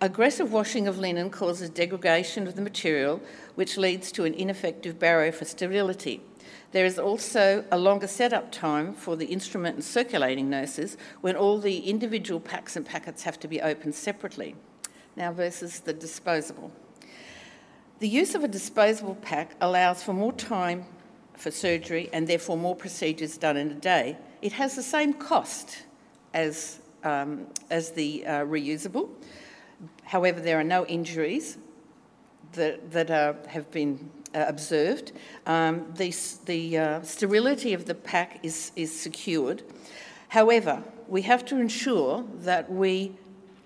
Aggressive 0.00 0.52
washing 0.52 0.88
of 0.88 0.98
linen 0.98 1.30
causes 1.30 1.70
degradation 1.70 2.48
of 2.48 2.56
the 2.56 2.62
material, 2.62 3.20
which 3.54 3.76
leads 3.76 4.10
to 4.10 4.24
an 4.24 4.34
ineffective 4.34 4.98
barrier 4.98 5.30
for 5.30 5.44
sterility. 5.44 6.20
There 6.72 6.86
is 6.86 6.98
also 6.98 7.64
a 7.70 7.78
longer 7.78 8.06
setup 8.06 8.50
time 8.50 8.94
for 8.94 9.14
the 9.14 9.26
instrument 9.26 9.76
and 9.76 9.84
circulating 9.84 10.48
nurses 10.48 10.96
when 11.20 11.36
all 11.36 11.58
the 11.58 11.80
individual 11.80 12.40
packs 12.40 12.76
and 12.76 12.84
packets 12.84 13.22
have 13.24 13.38
to 13.40 13.48
be 13.48 13.60
opened 13.60 13.94
separately. 13.94 14.56
Now, 15.14 15.32
versus 15.32 15.80
the 15.80 15.92
disposable. 15.92 16.72
The 17.98 18.08
use 18.08 18.34
of 18.34 18.42
a 18.42 18.48
disposable 18.48 19.16
pack 19.16 19.54
allows 19.60 20.02
for 20.02 20.14
more 20.14 20.32
time 20.32 20.86
for 21.34 21.50
surgery 21.50 22.08
and 22.12 22.26
therefore 22.26 22.56
more 22.56 22.74
procedures 22.74 23.36
done 23.36 23.58
in 23.58 23.70
a 23.70 23.74
day. 23.74 24.16
It 24.40 24.52
has 24.52 24.74
the 24.74 24.82
same 24.82 25.12
cost 25.12 25.82
as, 26.32 26.80
um, 27.04 27.46
as 27.70 27.90
the 27.90 28.26
uh, 28.26 28.30
reusable. 28.46 29.10
However, 30.04 30.40
there 30.40 30.58
are 30.58 30.64
no 30.64 30.86
injuries 30.86 31.58
that, 32.54 32.90
that 32.92 33.10
are, 33.10 33.36
have 33.48 33.70
been 33.70 34.10
uh, 34.34 34.44
observed. 34.46 35.12
Um, 35.46 35.92
the 35.96 36.14
the 36.46 36.78
uh, 36.78 37.02
sterility 37.02 37.72
of 37.74 37.86
the 37.86 37.94
pack 37.94 38.40
is, 38.42 38.72
is 38.76 38.98
secured. 38.98 39.62
However, 40.28 40.82
we 41.08 41.22
have 41.22 41.44
to 41.46 41.58
ensure 41.58 42.24
that 42.40 42.70
we 42.72 43.12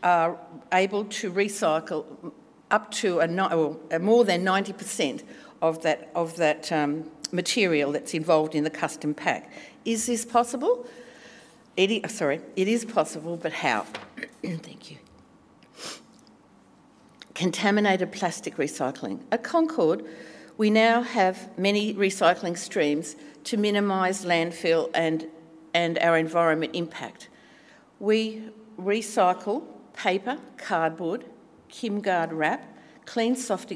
are 0.02 0.38
able 0.72 1.04
to 1.04 1.32
recycle 1.32 2.32
up 2.70 2.90
to 2.90 3.20
a, 3.20 3.26
a 3.90 3.98
more 3.98 4.24
than 4.24 4.44
90% 4.44 5.22
of 5.62 5.82
that, 5.82 6.10
of 6.14 6.36
that 6.36 6.70
um, 6.72 7.10
material 7.32 7.92
that's 7.92 8.14
involved 8.14 8.54
in 8.54 8.64
the 8.64 8.70
custom 8.70 9.14
pack. 9.14 9.50
Is 9.84 10.06
this 10.06 10.24
possible? 10.24 10.86
It 11.76 11.90
is, 11.90 12.12
sorry, 12.12 12.40
it 12.56 12.68
is 12.68 12.84
possible, 12.84 13.36
but 13.36 13.52
how? 13.52 13.86
Thank 14.42 14.90
you. 14.90 14.98
Contaminated 17.34 18.12
plastic 18.12 18.56
recycling. 18.56 19.20
At 19.30 19.44
Concord, 19.44 20.04
we 20.56 20.70
now 20.70 21.02
have 21.02 21.56
many 21.58 21.94
recycling 21.94 22.56
streams 22.56 23.16
to 23.44 23.56
minimise 23.56 24.24
landfill 24.24 24.90
and, 24.94 25.26
and 25.74 25.98
our 25.98 26.16
environment 26.16 26.74
impact. 26.74 27.28
We 27.98 28.50
recycle 28.78 29.64
paper, 29.92 30.38
cardboard, 30.56 31.26
KimGuard 31.70 32.30
wrap, 32.32 32.76
clean 33.04 33.36
soft, 33.36 33.72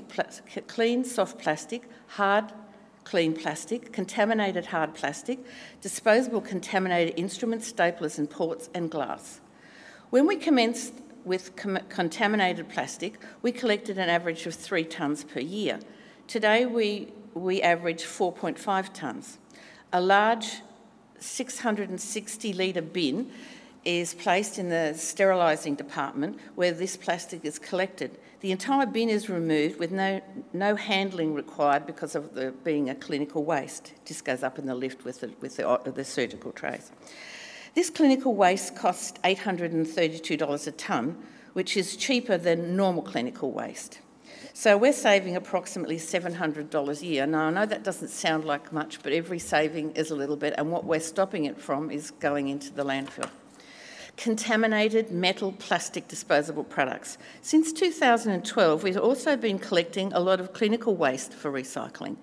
clean 0.67 1.05
soft 1.05 1.39
plastic, 1.39 1.89
hard 2.09 2.53
clean 3.05 3.35
plastic, 3.35 3.93
contaminated 3.93 4.67
hard 4.67 4.95
plastic, 4.95 5.39
disposable 5.81 6.41
contaminated 6.41 7.15
instruments, 7.19 7.73
staplers 7.73 8.19
and 8.19 8.29
ports, 8.29 8.69
and 8.75 8.91
glass. 8.91 9.41
When 10.11 10.27
we 10.27 10.37
commenced 10.37 10.95
with 11.25 11.57
com- 11.57 11.79
contaminated 11.89 12.69
plastic, 12.69 13.19
we 13.43 13.53
collected 13.53 13.99
an 13.99 14.09
average 14.09 14.47
of 14.47 14.55
three 14.55 14.85
tonnes 14.85 15.27
per 15.27 15.41
year. 15.41 15.81
Today 16.31 16.65
we, 16.65 17.09
we 17.35 17.61
average 17.61 18.05
4.5 18.05 18.57
tonnes. 18.95 19.39
A 19.93 20.01
large 20.01 20.61
660 21.19 22.53
litre 22.53 22.83
bin 22.83 23.33
is 23.85 24.15
placed 24.15 24.57
in 24.57 24.69
the 24.69 24.95
sterilising 24.97 25.75
department 25.75 26.39
where 26.55 26.71
this 26.71 26.97
plastic 26.97 27.45
is 27.45 27.59
collected. 27.59 28.17
The 28.43 28.53
entire 28.53 28.87
bin 28.87 29.09
is 29.09 29.29
removed 29.29 29.81
with 29.81 29.91
no, 29.91 30.21
no 30.53 30.77
handling 30.77 31.35
required 31.35 31.85
because 31.85 32.15
of 32.15 32.33
the 32.35 32.53
being 32.63 32.89
a 32.89 32.95
clinical 32.95 33.43
waste. 33.43 33.91
It 33.97 34.07
just 34.07 34.25
goes 34.25 34.45
up 34.45 34.57
in 34.57 34.67
the 34.67 34.75
lift 34.77 35.05
with 35.05 35.23
the, 35.23 35.33
with 35.41 35.57
the, 35.57 35.69
uh, 35.69 35.79
the 35.91 36.05
surgical 36.05 36.53
trays. 36.53 36.93
This 37.75 37.91
clinical 37.91 38.37
waste 38.37 38.77
costs 38.77 39.19
$832 39.25 40.67
a 40.69 40.71
tonne, 40.71 41.21
which 41.55 41.77
is 41.77 41.97
cheaper 41.97 42.39
than 42.39 42.77
normal 42.77 43.03
clinical 43.03 43.51
waste. 43.51 43.99
So 44.53 44.77
we're 44.77 44.93
saving 44.93 45.37
approximately 45.37 45.97
$700 45.97 47.03
a 47.03 47.07
year. 47.07 47.27
Now, 47.27 47.47
I 47.47 47.51
know 47.51 47.67
that 47.67 47.85
doesn't 47.85 48.09
sound 48.09 48.45
like 48.45 48.73
much, 48.73 49.03
but 49.03 49.13
every 49.13 49.39
saving 49.39 49.93
is 49.93 50.11
a 50.11 50.17
little 50.17 50.37
bit, 50.37 50.55
and 50.59 50.71
what 50.71 50.85
we're 50.85 51.01
stopping 51.01 51.45
it 51.45 51.61
from 51.61 51.91
is 51.91 52.11
going 52.11 52.49
into 52.49 52.73
the 52.73 52.85
landfill 52.85 53.31
contaminated 54.17 55.11
metal 55.11 55.53
plastic 55.53 56.07
disposable 56.07 56.65
products. 56.65 57.17
Since 57.41 57.73
2012, 57.73 58.83
we've 58.83 58.99
also 58.99 59.35
been 59.35 59.59
collecting 59.59 60.13
a 60.13 60.21
lot 60.21 60.41
of 60.41 60.53
clinical 60.53 60.95
waste 60.95 61.33
for 61.33 61.51
recycling. 61.51 62.17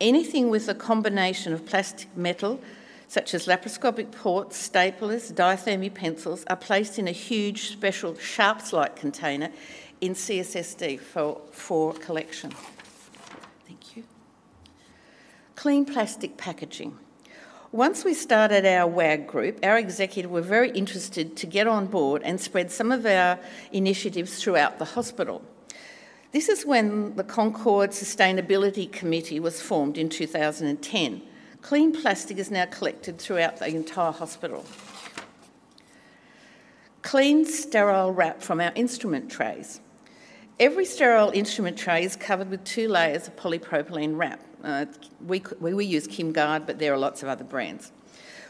Anything 0.00 0.50
with 0.50 0.68
a 0.68 0.74
combination 0.74 1.52
of 1.52 1.64
plastic 1.64 2.08
metal, 2.16 2.60
such 3.06 3.32
as 3.32 3.46
laparoscopic 3.46 4.10
ports, 4.10 4.68
staplers, 4.68 5.32
diathermy 5.32 5.92
pencils, 5.92 6.44
are 6.48 6.56
placed 6.56 6.98
in 6.98 7.06
a 7.06 7.12
huge 7.12 7.68
special 7.68 8.16
sharps 8.16 8.72
like 8.72 8.96
container 8.96 9.50
in 10.00 10.14
CSSD 10.14 11.00
for, 11.00 11.40
for 11.52 11.92
collection. 11.94 12.50
Thank 13.66 13.96
you. 13.96 14.04
Clean 15.54 15.84
plastic 15.84 16.36
packaging. 16.36 16.98
Once 17.72 18.04
we 18.04 18.14
started 18.14 18.64
our 18.64 18.86
WAG 18.86 19.26
group, 19.26 19.58
our 19.62 19.76
executive 19.76 20.30
were 20.30 20.40
very 20.40 20.70
interested 20.70 21.36
to 21.36 21.46
get 21.46 21.66
on 21.66 21.86
board 21.86 22.22
and 22.24 22.40
spread 22.40 22.70
some 22.70 22.92
of 22.92 23.04
our 23.04 23.38
initiatives 23.72 24.40
throughout 24.40 24.78
the 24.78 24.84
hospital. 24.84 25.42
This 26.32 26.48
is 26.48 26.64
when 26.64 27.16
the 27.16 27.24
Concord 27.24 27.90
Sustainability 27.90 28.90
Committee 28.90 29.40
was 29.40 29.60
formed 29.60 29.98
in 29.98 30.08
2010. 30.08 31.22
Clean 31.62 31.92
plastic 31.92 32.38
is 32.38 32.50
now 32.50 32.66
collected 32.66 33.18
throughout 33.18 33.58
the 33.58 33.66
entire 33.68 34.12
hospital. 34.12 34.64
Clean, 37.02 37.44
sterile 37.44 38.12
wrap 38.12 38.42
from 38.42 38.60
our 38.60 38.72
instrument 38.74 39.30
trays. 39.30 39.80
Every 40.58 40.86
sterile 40.86 41.32
instrument 41.34 41.76
tray 41.76 42.02
is 42.02 42.16
covered 42.16 42.48
with 42.48 42.64
two 42.64 42.88
layers 42.88 43.28
of 43.28 43.36
polypropylene 43.36 44.16
wrap. 44.16 44.40
Uh, 44.64 44.86
we, 45.26 45.42
we 45.60 45.84
use 45.84 46.08
KimGuard, 46.08 46.66
but 46.66 46.78
there 46.78 46.94
are 46.94 46.98
lots 46.98 47.22
of 47.22 47.28
other 47.28 47.44
brands. 47.44 47.92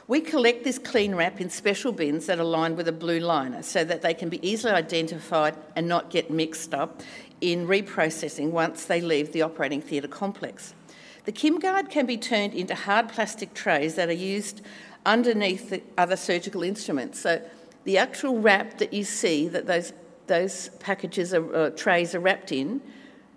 We 0.07 0.21
collect 0.21 0.63
this 0.63 0.79
clean 0.79 1.17
wrap 1.17 1.41
in 1.41 1.51
special 1.51 1.91
bins 1.91 2.27
that 2.27 2.39
are 2.39 2.45
lined 2.45 2.77
with 2.77 2.87
a 2.87 2.93
blue 2.93 3.19
liner 3.19 3.61
so 3.65 3.83
that 3.83 4.03
they 4.03 4.15
can 4.15 4.29
be 4.29 4.49
easily 4.49 4.73
identified 4.73 5.57
and 5.75 5.89
not 5.89 6.11
get 6.11 6.31
mixed 6.31 6.75
up 6.75 7.03
in 7.41 7.67
reprocessing 7.67 8.51
once 8.51 8.85
they 8.85 9.01
leave 9.01 9.33
the 9.33 9.43
operating 9.43 9.83
theatre 9.83 10.07
complex. 10.07 10.75
The 11.25 11.33
KimGuard 11.33 11.91
can 11.91 12.07
be 12.07 12.17
turned 12.17 12.55
into 12.55 12.77
hard 12.77 13.09
plastic 13.09 13.53
trays 13.53 13.97
that 13.97 14.09
are 14.09 14.13
used 14.13 14.63
underneath 15.05 15.71
the 15.71 15.83
other 15.99 16.15
surgical 16.15 16.63
instruments. 16.63 17.19
So 17.19 17.43
the 17.83 17.99
actual 17.99 18.39
wrap 18.39 18.79
that 18.79 18.93
you 18.93 19.03
see 19.03 19.49
that 19.49 19.67
those, 19.67 19.93
those 20.27 20.69
packages 20.81 21.33
are, 21.35 21.55
uh, 21.55 21.71
trays 21.71 22.15
are 22.15 22.21
wrapped 22.21 22.53
in 22.53 22.81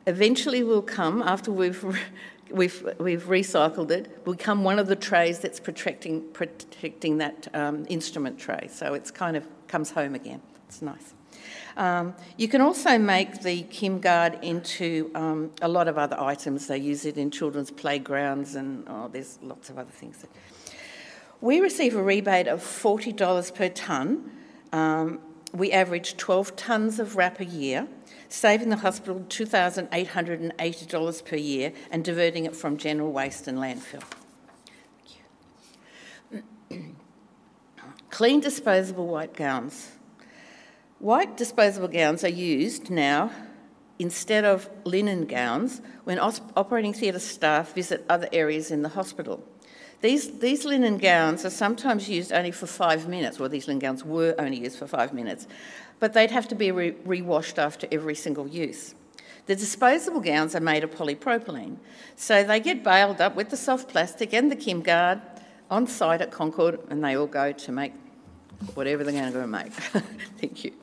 eventually 0.08 0.64
will 0.64 0.82
come 0.82 1.22
after 1.22 1.52
we've 1.52 1.84
we've, 2.52 2.88
we've 3.00 3.24
recycled 3.24 3.92
it, 3.92 4.22
Will 4.26 4.36
come 4.36 4.64
one 4.64 4.80
of 4.80 4.88
the 4.88 4.96
trays 4.96 5.40
that's 5.40 5.60
protecting, 5.60 6.22
protecting 6.34 7.20
that 7.20 7.48
um, 7.54 7.86
instrument 7.90 8.40
tray. 8.40 8.68
So 8.72 8.94
it's 8.94 9.12
kind 9.12 9.38
of 9.38 9.46
comes 9.68 9.92
home 9.92 10.16
again. 10.16 10.42
It's 10.68 10.82
nice. 10.82 11.14
Um, 11.78 12.16
you 12.38 12.48
can 12.48 12.62
also 12.62 12.98
make 12.98 13.42
the 13.42 13.64
Kim 13.64 14.00
Guard 14.00 14.40
into 14.42 15.12
um, 15.16 15.52
a 15.62 15.68
lot 15.68 15.88
of 15.88 15.98
other 15.98 16.20
items. 16.20 16.68
They 16.68 16.78
use 16.78 17.06
it 17.06 17.18
in 17.18 17.32
children's 17.32 17.72
playgrounds, 17.72 18.56
and 18.56 18.84
oh, 18.88 19.08
there's 19.08 19.40
lots 19.42 19.70
of 19.70 19.78
other 19.78 19.92
things. 19.92 20.26
We 21.42 21.62
receive 21.62 21.96
a 21.96 22.04
rebate 22.04 22.48
of 22.48 22.62
$40 22.62 23.56
per 23.56 23.70
tonne. 23.70 24.32
Um, 24.74 25.20
we 25.54 25.72
average 25.72 26.18
12 26.18 26.56
tonnes 26.56 27.00
of 27.00 27.16
wrap 27.16 27.40
a 27.40 27.46
year 27.46 27.88
saving 28.30 28.70
the 28.70 28.78
hospital 28.78 29.22
$2,880 29.28 31.26
per 31.26 31.36
year 31.36 31.74
and 31.92 32.06
diverting 32.06 32.46
it 32.46 32.56
from 32.56 32.78
general 32.78 33.12
waste 33.12 33.48
and 33.48 33.58
landfill. 33.58 34.04
Clean 38.10 38.40
disposable 38.40 39.08
white 39.08 39.34
gowns. 39.34 39.94
White 41.00 41.36
disposable 41.38 41.88
gowns 41.88 42.24
are 42.24 42.30
used 42.30 42.90
now 42.92 43.32
instead 43.98 44.46
of 44.46 44.70
linen 44.86 45.26
gowns 45.26 45.82
when 46.04 46.20
operating 46.20 46.94
theatre 46.94 47.20
staff 47.20 47.74
visit 47.74 48.06
other 48.10 48.30
areas 48.32 48.72
in 48.72 48.82
the 48.84 48.90
hospital. 48.90 49.44
These, 50.02 50.40
these 50.40 50.64
linen 50.64 50.98
gowns 50.98 51.44
are 51.46 51.50
sometimes 51.50 52.08
used 52.08 52.32
only 52.32 52.52
for 52.52 52.68
five 52.68 53.08
minutes, 53.08 53.38
well, 53.38 53.50
these 53.50 53.68
linen 53.68 53.80
gowns 53.80 54.06
were 54.06 54.34
only 54.40 54.58
used 54.58 54.80
for 54.80 54.88
five 54.88 55.14
minutes, 55.14 55.46
but 56.00 56.14
they'd 56.14 56.32
have 56.32 56.48
to 56.48 56.56
be 56.56 56.72
re- 56.72 56.96
rewashed 57.04 57.60
after 57.60 57.88
every 57.92 58.16
single 58.16 58.48
use. 58.48 58.96
The 59.48 59.56
disposable 59.56 60.22
gowns 60.22 60.56
are 60.56 60.62
made 60.62 60.84
of 60.84 60.92
polypropylene, 60.92 61.78
so 62.16 62.44
they 62.44 62.60
get 62.60 62.84
baled 62.84 63.20
up 63.20 63.36
with 63.36 63.50
the 63.50 63.58
soft 63.58 63.90
plastic 63.90 64.34
and 64.34 64.50
the 64.50 64.56
KimGuard 64.56 65.22
on 65.70 65.86
site 65.88 66.22
at 66.22 66.32
Concord, 66.32 66.80
and 66.90 67.04
they 67.04 67.18
all 67.18 67.28
go 67.28 67.52
to 67.52 67.72
make 67.72 67.94
whatever 68.76 69.04
they're 69.04 69.14
going 69.14 69.34
to 69.34 69.48
make. 69.48 69.74
Thank 70.40 70.64
you. 70.64 70.74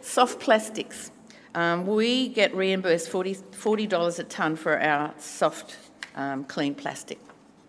Soft 0.00 0.38
plastics. 0.38 1.10
Um, 1.54 1.86
we 1.86 2.28
get 2.28 2.54
reimbursed 2.54 3.10
$40, 3.10 3.42
$40 3.52 4.18
a 4.18 4.24
tonne 4.24 4.56
for 4.56 4.80
our 4.80 5.14
soft 5.18 5.76
um, 6.16 6.44
clean 6.44 6.74
plastic. 6.74 7.18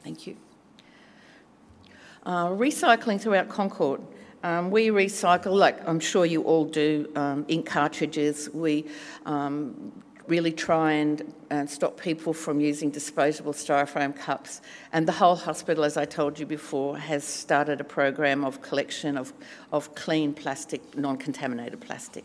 Thank 0.03 0.27
you. 0.27 0.35
Uh, 2.25 2.47
recycling 2.47 3.21
throughout 3.21 3.47
Concord. 3.49 4.01
Um, 4.41 4.71
we 4.71 4.87
recycle, 4.87 5.53
like 5.53 5.87
I'm 5.87 5.99
sure 5.99 6.25
you 6.25 6.41
all 6.41 6.65
do, 6.65 7.11
um, 7.15 7.45
ink 7.47 7.67
cartridges. 7.67 8.49
We 8.51 8.85
um, 9.27 9.91
really 10.27 10.51
try 10.51 10.93
and, 10.93 11.33
and 11.51 11.69
stop 11.69 11.99
people 11.99 12.33
from 12.33 12.59
using 12.59 12.89
disposable 12.89 13.53
styrofoam 13.53 14.15
cups. 14.15 14.61
And 14.91 15.07
the 15.07 15.11
whole 15.11 15.35
hospital, 15.35 15.83
as 15.83 15.97
I 15.97 16.05
told 16.05 16.39
you 16.39 16.47
before, 16.47 16.97
has 16.97 17.23
started 17.23 17.79
a 17.79 17.83
program 17.83 18.43
of 18.43 18.59
collection 18.59 19.17
of, 19.17 19.31
of 19.71 19.93
clean 19.93 20.33
plastic, 20.33 20.97
non 20.97 21.17
contaminated 21.17 21.79
plastic. 21.79 22.23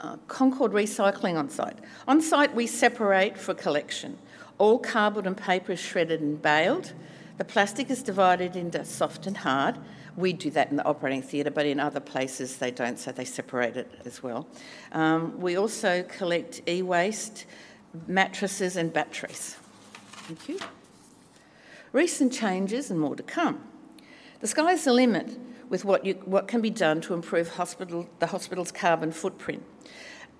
Uh, 0.00 0.16
Concord 0.26 0.72
recycling 0.72 1.38
on 1.38 1.48
site. 1.48 1.78
On 2.08 2.20
site, 2.20 2.52
we 2.52 2.66
separate 2.66 3.38
for 3.38 3.54
collection. 3.54 4.18
All 4.58 4.80
cardboard 4.80 5.28
and 5.28 5.36
paper 5.36 5.72
is 5.72 5.78
shredded 5.78 6.20
and 6.20 6.42
baled. 6.42 6.92
The 7.36 7.44
plastic 7.44 7.90
is 7.90 8.02
divided 8.02 8.54
into 8.54 8.84
soft 8.84 9.26
and 9.26 9.36
hard. 9.36 9.78
We 10.16 10.32
do 10.32 10.50
that 10.50 10.70
in 10.70 10.76
the 10.76 10.84
operating 10.84 11.22
theatre, 11.22 11.50
but 11.50 11.66
in 11.66 11.80
other 11.80 11.98
places 11.98 12.58
they 12.58 12.70
don't, 12.70 12.98
so 12.98 13.10
they 13.10 13.24
separate 13.24 13.76
it 13.76 13.90
as 14.04 14.22
well. 14.22 14.46
Um, 14.92 15.40
we 15.40 15.56
also 15.56 16.04
collect 16.04 16.62
e 16.68 16.82
waste, 16.82 17.46
mattresses, 18.06 18.76
and 18.76 18.92
batteries. 18.92 19.56
Thank 20.12 20.48
you. 20.48 20.58
Recent 21.92 22.32
changes 22.32 22.90
and 22.90 23.00
more 23.00 23.16
to 23.16 23.22
come. 23.22 23.60
The 24.40 24.46
sky's 24.46 24.84
the 24.84 24.92
limit 24.92 25.38
with 25.68 25.84
what, 25.84 26.04
you, 26.04 26.14
what 26.24 26.46
can 26.46 26.60
be 26.60 26.70
done 26.70 27.00
to 27.02 27.14
improve 27.14 27.48
hospital, 27.50 28.08
the 28.20 28.28
hospital's 28.28 28.70
carbon 28.70 29.10
footprint. 29.10 29.64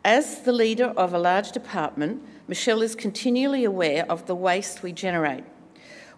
As 0.05 0.43
the 0.43 0.53
leader 0.53 0.93
of 0.97 1.15
a 1.15 1.19
large 1.19 1.51
department, 1.51 2.23
Michelle 2.47 2.83
is 2.83 2.95
continually 2.95 3.65
aware 3.65 4.05
of 4.09 4.27
the 4.27 4.35
waste 4.35 4.83
we 4.83 4.93
generate. 4.93 5.45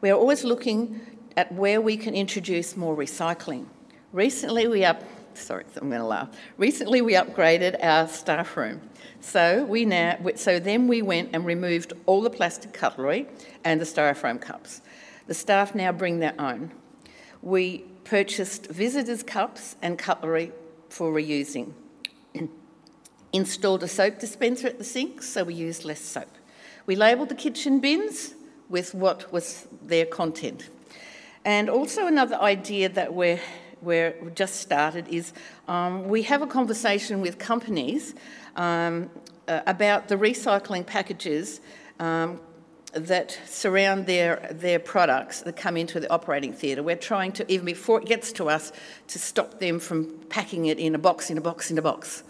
We 0.01 0.11
are 0.11 0.17
always 0.17 0.45
looking 0.45 1.01
at 1.37 1.53
where 1.53 1.81
we 1.81 1.97
can 1.97 2.15
introduce 2.15 2.77
more 2.77 2.97
recycling. 2.97 3.67
Recently, 4.13 4.67
we 4.69 4.85
up 4.85 5.03
sorry, 5.37 5.65
I'm 5.77 5.89
going 5.89 6.01
to 6.01 6.07
laugh. 6.07 6.29
Recently, 6.57 7.01
we 7.03 7.15
upgraded 7.15 7.77
our 7.83 8.09
staff 8.09 8.57
room. 8.57 8.81
So 9.21 9.65
we 9.65 9.85
now, 9.85 10.19
so 10.35 10.59
then 10.59 10.89
we 10.89 11.03
went 11.03 11.31
and 11.33 11.45
removed 11.45 11.93
all 12.07 12.23
the 12.23 12.31
plastic 12.31 12.73
cutlery 12.73 13.27
and 13.65 13.81
the 13.81 13.85
styrofoam 13.85 14.41
cups. 14.41 14.81
The 15.27 15.35
staff 15.35 15.75
now 15.75 15.93
bring 15.93 16.21
their 16.21 16.35
own. 16.39 16.73
We 17.43 17.85
purchased 18.05 18.67
visitors' 18.67 19.23
cups 19.23 19.77
and 19.83 19.99
cutlery 19.99 20.53
for 20.89 21.13
reusing. 21.13 21.73
Installed 23.33 23.83
a 23.83 23.89
soap 23.89 24.19
dispenser 24.19 24.69
at 24.69 24.79
the 24.79 24.85
sink, 24.85 25.23
so 25.23 25.45
we 25.45 25.55
used 25.55 25.85
less 25.85 26.01
soap. 26.01 26.31
We 26.87 26.97
labelled 26.97 27.29
the 27.29 27.35
kitchen 27.35 27.81
bins 27.81 28.36
with 28.69 28.95
what 28.95 29.33
was 29.33 29.67
their 29.83 30.07
content. 30.07 30.69
And 31.45 31.71
also 31.71 32.07
another 32.07 32.37
idea 32.37 32.89
that 32.89 33.15
we're 33.15 33.41
we're 33.83 34.15
just 34.35 34.57
started 34.57 35.07
is 35.09 35.33
um, 35.69 36.09
we 36.09 36.23
have 36.23 36.43
a 36.43 36.47
conversation 36.47 37.21
with 37.21 37.39
companies 37.39 38.15
um, 38.57 39.11
uh, 39.49 39.61
about 39.67 40.09
the 40.09 40.17
recycling 40.17 40.85
packages 40.85 41.61
um, 42.01 42.41
that 42.93 43.39
surround 43.47 44.07
their, 44.07 44.49
their 44.51 44.79
products 44.79 45.43
that 45.43 45.57
come 45.57 45.77
into 45.77 46.01
the 46.01 46.11
operating 46.11 46.53
theatre. 46.53 46.83
We're 46.83 46.97
trying 46.97 47.33
to, 47.33 47.53
even 47.53 47.67
before 47.67 48.01
it 48.01 48.07
gets 48.07 48.33
to 48.33 48.49
us, 48.49 48.73
to 49.09 49.19
stop 49.19 49.61
them 49.61 49.79
from 49.79 50.19
packing 50.31 50.67
it 50.67 50.79
in 50.79 50.95
a 50.95 50.99
box, 50.99 51.31
in 51.31 51.37
a 51.37 51.43
box, 51.43 51.71
in 51.71 51.79
a 51.79 51.83
box. 51.83 52.23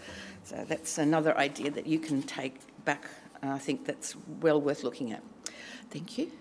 So 0.43 0.65
that's 0.67 0.97
another 0.97 1.37
idea 1.37 1.71
that 1.71 1.87
you 1.87 1.99
can 1.99 2.21
take 2.21 2.55
back. 2.83 3.05
I 3.41 3.59
think 3.59 3.85
that's 3.85 4.15
well 4.41 4.59
worth 4.59 4.83
looking 4.83 5.13
at. 5.13 5.23
Thank 5.89 6.17
you. 6.17 6.31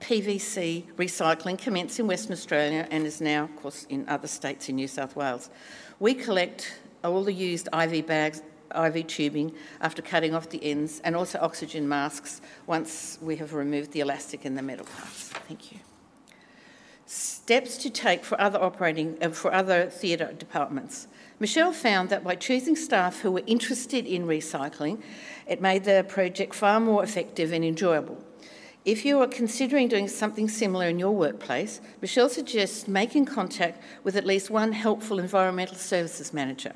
PVC 0.00 0.84
recycling 0.96 1.58
commenced 1.58 1.98
in 1.98 2.06
Western 2.06 2.32
Australia 2.32 2.86
and 2.90 3.04
is 3.04 3.20
now, 3.20 3.44
of 3.44 3.56
course, 3.56 3.84
in 3.88 4.08
other 4.08 4.28
states 4.28 4.68
in 4.68 4.76
New 4.76 4.88
South 4.88 5.16
Wales. 5.16 5.50
We 5.98 6.14
collect 6.14 6.78
all 7.02 7.24
the 7.24 7.32
used 7.32 7.68
IV 7.74 8.06
bags, 8.06 8.42
IV 8.74 9.06
tubing 9.06 9.52
after 9.80 10.02
cutting 10.02 10.34
off 10.34 10.48
the 10.50 10.62
ends, 10.64 11.00
and 11.04 11.16
also 11.16 11.38
oxygen 11.40 11.88
masks 11.88 12.40
once 12.66 13.18
we 13.20 13.36
have 13.36 13.54
removed 13.54 13.92
the 13.92 14.00
elastic 14.00 14.44
and 14.44 14.56
the 14.56 14.62
metal 14.62 14.86
parts. 14.86 15.30
Thank 15.48 15.72
you. 15.72 15.78
Steps 17.06 17.78
to 17.78 17.90
take 17.90 18.24
for 18.24 18.40
other 18.40 18.62
operating 18.62 19.16
uh, 19.22 19.30
for 19.30 19.52
other 19.52 19.88
theatre 19.88 20.32
departments. 20.32 21.08
Michelle 21.40 21.72
found 21.72 22.08
that 22.08 22.24
by 22.24 22.34
choosing 22.34 22.74
staff 22.74 23.20
who 23.20 23.30
were 23.30 23.44
interested 23.46 24.06
in 24.06 24.26
recycling, 24.26 25.00
it 25.46 25.60
made 25.60 25.84
the 25.84 26.04
project 26.08 26.52
far 26.52 26.80
more 26.80 27.04
effective 27.04 27.52
and 27.52 27.64
enjoyable. 27.64 28.18
If 28.84 29.04
you 29.04 29.20
are 29.20 29.28
considering 29.28 29.86
doing 29.86 30.08
something 30.08 30.48
similar 30.48 30.88
in 30.88 30.98
your 30.98 31.12
workplace, 31.12 31.80
Michelle 32.00 32.28
suggests 32.28 32.88
making 32.88 33.26
contact 33.26 33.80
with 34.02 34.16
at 34.16 34.26
least 34.26 34.50
one 34.50 34.72
helpful 34.72 35.20
environmental 35.20 35.76
services 35.76 36.32
manager. 36.32 36.74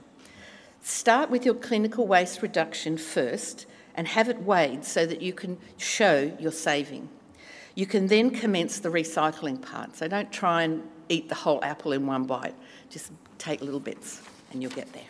Start 0.81 1.29
with 1.29 1.45
your 1.45 1.55
clinical 1.55 2.07
waste 2.07 2.41
reduction 2.41 2.97
first 2.97 3.67
and 3.97 4.07
have 4.07 4.29
it 4.29 4.43
weighed 4.43 4.85
so 4.85 5.07
that 5.07 5.21
you 5.21 5.33
can 5.33 5.59
show 5.77 6.37
your 6.39 6.53
saving. 6.53 7.09
You 7.75 7.87
can 7.87 8.07
then 8.07 8.31
commence 8.31 8.79
the 8.79 8.91
recycling 8.91 9.61
part. 9.61 9.97
So 9.97 10.07
don't 10.07 10.31
try 10.31 10.63
and 10.63 10.89
eat 11.09 11.29
the 11.29 11.35
whole 11.35 11.65
apple 11.65 11.93
in 11.93 12.07
one 12.07 12.25
bite, 12.25 12.55
just 12.91 13.11
take 13.39 13.61
little 13.61 13.81
bits 13.81 14.23
and 14.53 14.63
you'll 14.63 14.73
get 14.73 14.93
there. 14.93 15.03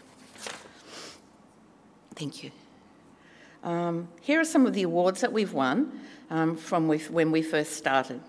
Thank 2.15 2.43
you. 2.43 2.51
Um, 3.63 4.09
here 4.21 4.41
are 4.41 4.45
some 4.45 4.67
of 4.67 4.73
the 4.73 4.83
awards 4.83 5.21
that 5.21 5.33
we've 5.33 5.53
won 5.53 6.01
um, 6.31 6.57
from 6.57 6.89
when 6.89 7.31
we 7.31 7.43
first 7.43 7.73
started. 7.73 8.21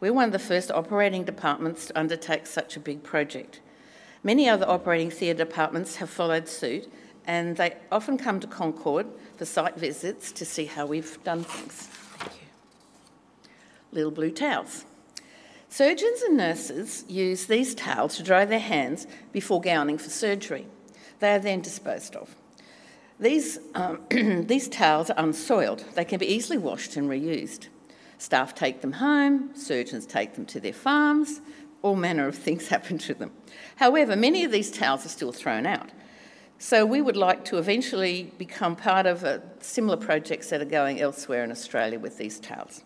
We're 0.00 0.12
one 0.12 0.26
of 0.26 0.32
the 0.32 0.38
first 0.38 0.70
operating 0.70 1.24
departments 1.24 1.86
to 1.86 1.98
undertake 1.98 2.46
such 2.46 2.76
a 2.76 2.80
big 2.80 3.02
project. 3.02 3.60
Many 4.22 4.48
other 4.48 4.68
operating 4.68 5.10
theatre 5.10 5.44
departments 5.44 5.96
have 5.96 6.08
followed 6.08 6.48
suit, 6.48 6.90
and 7.26 7.56
they 7.56 7.76
often 7.92 8.16
come 8.16 8.40
to 8.40 8.46
Concord 8.46 9.06
for 9.36 9.44
site 9.44 9.76
visits 9.76 10.32
to 10.32 10.44
see 10.44 10.64
how 10.64 10.86
we've 10.86 11.22
done 11.24 11.44
things. 11.44 11.88
Thank 12.18 12.32
you. 12.34 12.48
Little 13.92 14.10
blue 14.10 14.30
towels. 14.30 14.84
Surgeons 15.70 16.22
and 16.22 16.36
nurses 16.36 17.04
use 17.08 17.46
these 17.46 17.74
towels 17.74 18.16
to 18.16 18.22
dry 18.22 18.44
their 18.44 18.58
hands 18.58 19.06
before 19.32 19.60
gowning 19.60 19.98
for 19.98 20.08
surgery. 20.08 20.66
They 21.20 21.34
are 21.34 21.38
then 21.38 21.60
disposed 21.60 22.16
of. 22.16 22.34
These, 23.20 23.58
um, 23.74 24.00
these 24.10 24.68
towels 24.68 25.10
are 25.10 25.18
unsoiled. 25.18 25.84
They 25.94 26.04
can 26.04 26.18
be 26.18 26.26
easily 26.26 26.56
washed 26.56 26.96
and 26.96 27.08
reused. 27.08 27.68
Staff 28.16 28.54
take 28.54 28.80
them 28.80 28.92
home, 28.92 29.50
surgeons 29.54 30.06
take 30.06 30.34
them 30.34 30.46
to 30.46 30.60
their 30.60 30.72
farms, 30.72 31.40
all 31.82 31.96
manner 31.96 32.26
of 32.26 32.36
things 32.36 32.68
happen 32.68 32.96
to 32.98 33.14
them. 33.14 33.32
However, 33.76 34.16
many 34.16 34.44
of 34.44 34.52
these 34.52 34.70
towels 34.70 35.04
are 35.04 35.10
still 35.10 35.32
thrown 35.32 35.66
out. 35.66 35.90
So 36.58 36.84
we 36.84 37.00
would 37.00 37.16
like 37.16 37.44
to 37.46 37.58
eventually 37.58 38.32
become 38.36 38.74
part 38.74 39.06
of 39.06 39.22
a, 39.22 39.42
similar 39.60 39.96
projects 39.96 40.50
that 40.50 40.60
are 40.60 40.64
going 40.64 41.00
elsewhere 41.00 41.44
in 41.44 41.52
Australia 41.52 41.98
with 41.98 42.18
these 42.18 42.40
towels. 42.40 42.82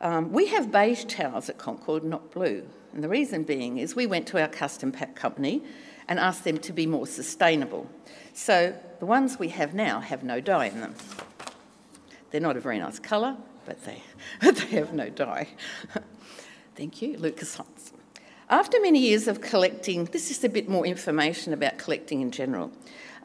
Um, 0.00 0.32
we 0.32 0.46
have 0.46 0.72
beige 0.72 1.04
towels 1.04 1.48
at 1.50 1.58
Concord, 1.58 2.04
not 2.04 2.30
blue. 2.30 2.66
And 2.94 3.04
the 3.04 3.08
reason 3.08 3.42
being 3.42 3.78
is 3.78 3.94
we 3.94 4.06
went 4.06 4.26
to 4.28 4.40
our 4.40 4.48
custom 4.48 4.92
pack 4.92 5.14
company 5.14 5.62
and 6.08 6.18
asked 6.18 6.44
them 6.44 6.58
to 6.58 6.72
be 6.72 6.86
more 6.86 7.06
sustainable. 7.06 7.86
So 8.32 8.74
the 8.98 9.06
ones 9.06 9.38
we 9.38 9.48
have 9.48 9.74
now 9.74 10.00
have 10.00 10.22
no 10.22 10.40
dye 10.40 10.66
in 10.66 10.80
them. 10.80 10.94
They're 12.30 12.40
not 12.40 12.56
a 12.56 12.60
very 12.60 12.78
nice 12.78 12.98
colour, 12.98 13.36
but 13.66 13.84
they, 13.84 14.02
they 14.40 14.76
have 14.76 14.92
no 14.92 15.10
dye. 15.10 15.48
Thank 16.76 17.02
you, 17.02 17.18
Lucas 17.18 17.54
Hans. 17.56 17.92
After 18.48 18.80
many 18.80 18.98
years 18.98 19.28
of 19.28 19.40
collecting, 19.40 20.06
this 20.06 20.30
is 20.30 20.42
a 20.42 20.48
bit 20.48 20.68
more 20.68 20.84
information 20.84 21.52
about 21.52 21.78
collecting 21.78 22.20
in 22.20 22.32
general, 22.32 22.72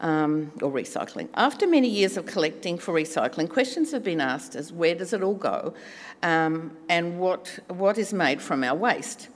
um, 0.00 0.52
or 0.62 0.70
recycling. 0.70 1.28
After 1.34 1.66
many 1.66 1.88
years 1.88 2.16
of 2.16 2.26
collecting 2.26 2.78
for 2.78 2.94
recycling, 2.94 3.48
questions 3.48 3.92
have 3.92 4.04
been 4.04 4.20
asked 4.20 4.54
as 4.54 4.72
where 4.72 4.94
does 4.94 5.12
it 5.12 5.22
all 5.22 5.34
go 5.34 5.74
um, 6.22 6.76
and 6.88 7.18
what, 7.18 7.58
what 7.68 7.98
is 7.98 8.12
made 8.12 8.40
from 8.42 8.62
our 8.64 8.74
waste. 8.74 9.28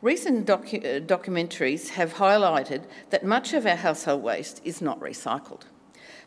Recent 0.00 0.46
docu- 0.46 0.84
uh, 0.84 1.00
documentaries 1.00 1.90
have 1.90 2.14
highlighted 2.14 2.84
that 3.10 3.24
much 3.24 3.52
of 3.52 3.66
our 3.66 3.76
household 3.76 4.22
waste 4.22 4.60
is 4.64 4.80
not 4.80 5.00
recycled. 5.00 5.62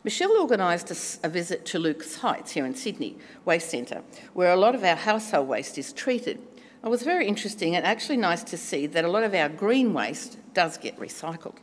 Michelle 0.04 0.36
organised 0.36 0.90
a, 0.90 1.26
a, 1.26 1.30
visit 1.30 1.64
to 1.66 1.78
Lucas 1.78 2.16
Heights 2.16 2.52
here 2.52 2.66
in 2.66 2.74
Sydney 2.74 3.16
Waste 3.44 3.70
Centre, 3.70 4.02
where 4.34 4.52
a 4.52 4.56
lot 4.56 4.74
of 4.74 4.82
our 4.82 4.96
household 4.96 5.48
waste 5.48 5.78
is 5.78 5.92
treated. 5.92 6.40
It 6.84 6.88
was 6.88 7.02
very 7.02 7.26
interesting 7.28 7.76
and 7.76 7.86
actually 7.86 8.16
nice 8.16 8.42
to 8.44 8.58
see 8.58 8.86
that 8.88 9.04
a 9.04 9.08
lot 9.08 9.22
of 9.22 9.32
our 9.32 9.48
green 9.48 9.94
waste 9.94 10.38
does 10.52 10.76
get 10.76 10.98
recycled. 10.98 11.56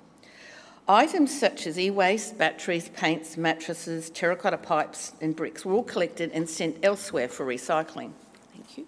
Items 0.90 1.40
such 1.40 1.68
as 1.68 1.78
e 1.78 1.92
waste, 1.92 2.40
batteries, 2.40 2.90
paints, 2.90 3.38
mattresses, 3.38 4.10
terracotta 4.10 4.58
pipes, 4.58 5.14
and 5.22 5.36
bricks 5.36 5.64
were 5.64 5.74
all 5.74 5.84
collected 5.84 6.32
and 6.32 6.50
sent 6.50 6.78
elsewhere 6.82 7.28
for 7.28 7.46
recycling. 7.46 8.14
Thank 8.52 8.76
you. 8.76 8.88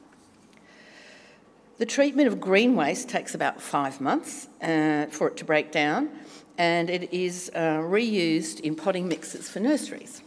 The 1.78 1.86
treatment 1.86 2.28
of 2.28 2.42
green 2.42 2.76
waste 2.76 3.08
takes 3.08 3.36
about 3.36 3.62
five 3.62 4.02
months 4.02 4.48
uh, 4.64 5.06
for 5.12 5.28
it 5.28 5.38
to 5.38 5.46
break 5.46 5.72
down, 5.72 6.10
and 6.58 6.90
it 6.90 7.14
is 7.14 7.52
uh, 7.54 7.78
reused 7.78 8.62
in 8.62 8.76
potting 8.76 9.08
mixes 9.08 9.48
for 9.48 9.60
nurseries. 9.60 10.24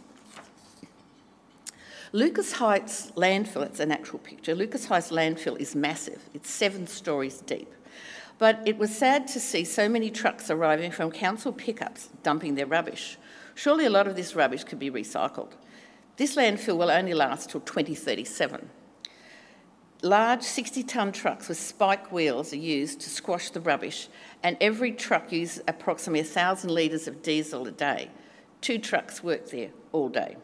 Lucas 2.12 2.52
Heights 2.52 3.10
landfill, 3.16 3.66
it's 3.66 3.80
an 3.80 3.90
actual 3.90 4.20
picture. 4.20 4.54
Lucas 4.54 4.86
Heights 4.86 5.10
landfill 5.10 5.58
is 5.58 5.74
massive, 5.74 6.22
it's 6.34 6.48
seven 6.48 6.86
stories 6.86 7.40
deep. 7.40 7.74
But 8.38 8.60
it 8.66 8.78
was 8.78 8.96
sad 8.96 9.26
to 9.28 9.40
see 9.40 9.64
so 9.64 9.88
many 9.88 10.10
trucks 10.10 10.50
arriving 10.50 10.90
from 10.90 11.10
council 11.10 11.52
pickups 11.52 12.08
dumping 12.22 12.54
their 12.54 12.66
rubbish. 12.66 13.16
Surely 13.54 13.86
a 13.86 13.90
lot 13.90 14.08
of 14.08 14.16
this 14.16 14.34
rubbish 14.34 14.64
could 14.64 14.78
be 14.78 14.90
recycled. 14.90 15.52
This 16.16 16.36
landfill 16.36 16.76
will 16.76 16.90
only 16.90 17.14
last 17.14 17.50
till 17.50 17.60
2037. 17.60 18.70
Large 20.02 20.42
60 20.42 20.82
tonne 20.82 21.12
trucks 21.12 21.48
with 21.48 21.58
spike 21.58 22.12
wheels 22.12 22.52
are 22.52 22.56
used 22.56 23.00
to 23.00 23.08
squash 23.08 23.50
the 23.50 23.60
rubbish, 23.60 24.08
and 24.42 24.56
every 24.60 24.92
truck 24.92 25.32
uses 25.32 25.62
approximately 25.66 26.20
1,000 26.20 26.70
litres 26.70 27.08
of 27.08 27.22
diesel 27.22 27.66
a 27.66 27.70
day. 27.70 28.10
Two 28.60 28.78
trucks 28.78 29.22
work 29.22 29.48
there 29.50 29.70
all 29.92 30.08
day. 30.08 30.36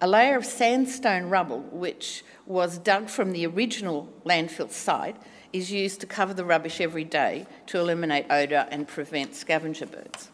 A 0.00 0.06
layer 0.06 0.36
of 0.36 0.44
sandstone 0.44 1.30
rubble, 1.30 1.60
which 1.60 2.24
was 2.44 2.76
dug 2.76 3.08
from 3.08 3.32
the 3.32 3.46
original 3.46 4.12
landfill 4.26 4.70
site, 4.70 5.16
is 5.54 5.70
used 5.70 6.00
to 6.00 6.06
cover 6.06 6.34
the 6.34 6.44
rubbish 6.44 6.80
every 6.80 7.04
day 7.04 7.46
to 7.66 7.78
eliminate 7.78 8.26
odour 8.28 8.66
and 8.70 8.88
prevent 8.88 9.36
scavenger 9.36 9.86
birds. 9.86 10.30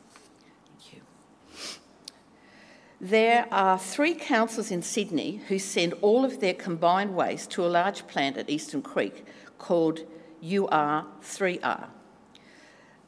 There 3.03 3.47
are 3.51 3.79
three 3.79 4.15
councils 4.15 4.71
in 4.71 4.83
Sydney 4.83 5.41
who 5.49 5.59
send 5.59 5.95
all 6.03 6.23
of 6.23 6.41
their 6.41 6.53
combined 6.53 7.17
waste 7.17 7.51
to 7.53 7.65
a 7.65 7.69
large 7.69 8.07
plant 8.07 8.37
at 8.37 8.51
Eastern 8.51 8.83
Creek 8.83 9.25
called 9.59 10.01
UR3R. 10.43 11.87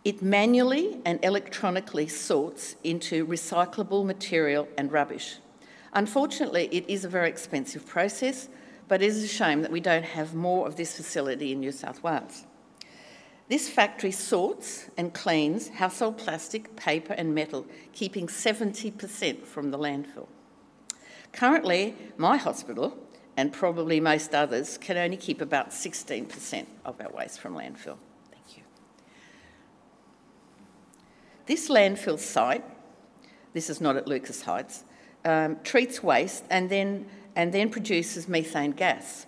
It 0.05 0.23
manually 0.23 1.01
and 1.05 1.23
electronically 1.23 2.09
sorts 2.09 2.77
into 2.83 3.27
recyclable 3.27 4.05
material 4.05 4.67
and 4.79 4.91
rubbish. 4.91 5.37
Unfortunately, 5.93 6.69
it 6.73 6.89
is 6.89 7.05
a 7.05 7.09
very 7.09 7.29
expensive 7.29 7.87
process, 7.87 8.49
but 8.93 9.01
it 9.01 9.07
is 9.07 9.25
a 9.25 9.27
shame 9.27 9.63
that 9.63 9.73
we 9.73 9.81
don't 9.81 10.05
have 10.05 10.35
more 10.35 10.67
of 10.67 10.77
this 10.77 10.95
facility 10.95 11.51
in 11.53 11.61
New 11.61 11.73
South 11.73 12.03
Wales. 12.03 12.45
This 13.49 13.67
factory 13.67 14.11
sorts 14.11 14.91
and 14.99 15.15
cleans 15.15 15.71
household 15.71 16.19
plastic, 16.19 16.77
paper, 16.77 17.15
and 17.15 17.35
metal, 17.35 17.65
keeping 17.95 18.27
70% 18.27 19.47
from 19.47 19.71
the 19.71 19.79
landfill. 19.79 20.27
Currently, 21.33 21.97
my 22.19 22.37
hospital, 22.37 22.95
and 23.35 23.51
probably 23.51 23.99
most 23.99 24.35
others, 24.35 24.77
can 24.77 24.99
only 24.99 25.17
keep 25.17 25.41
about 25.41 25.71
16% 25.71 26.67
of 26.85 27.01
our 27.01 27.11
waste 27.13 27.41
from 27.41 27.55
landfill. 27.55 27.97
Thank 28.31 28.59
you. 28.59 28.63
This 31.47 31.71
landfill 31.71 32.19
site, 32.19 32.65
this 33.55 33.71
is 33.71 33.81
not 33.81 33.97
at 33.97 34.07
Lucas 34.07 34.43
Heights, 34.43 34.85
um, 35.25 35.57
treats 35.65 36.03
waste 36.03 36.45
and 36.51 36.69
then, 36.69 37.07
and 37.37 37.53
then 37.53 37.71
produces 37.71 38.29
methane 38.29 38.73
gas 38.73 39.27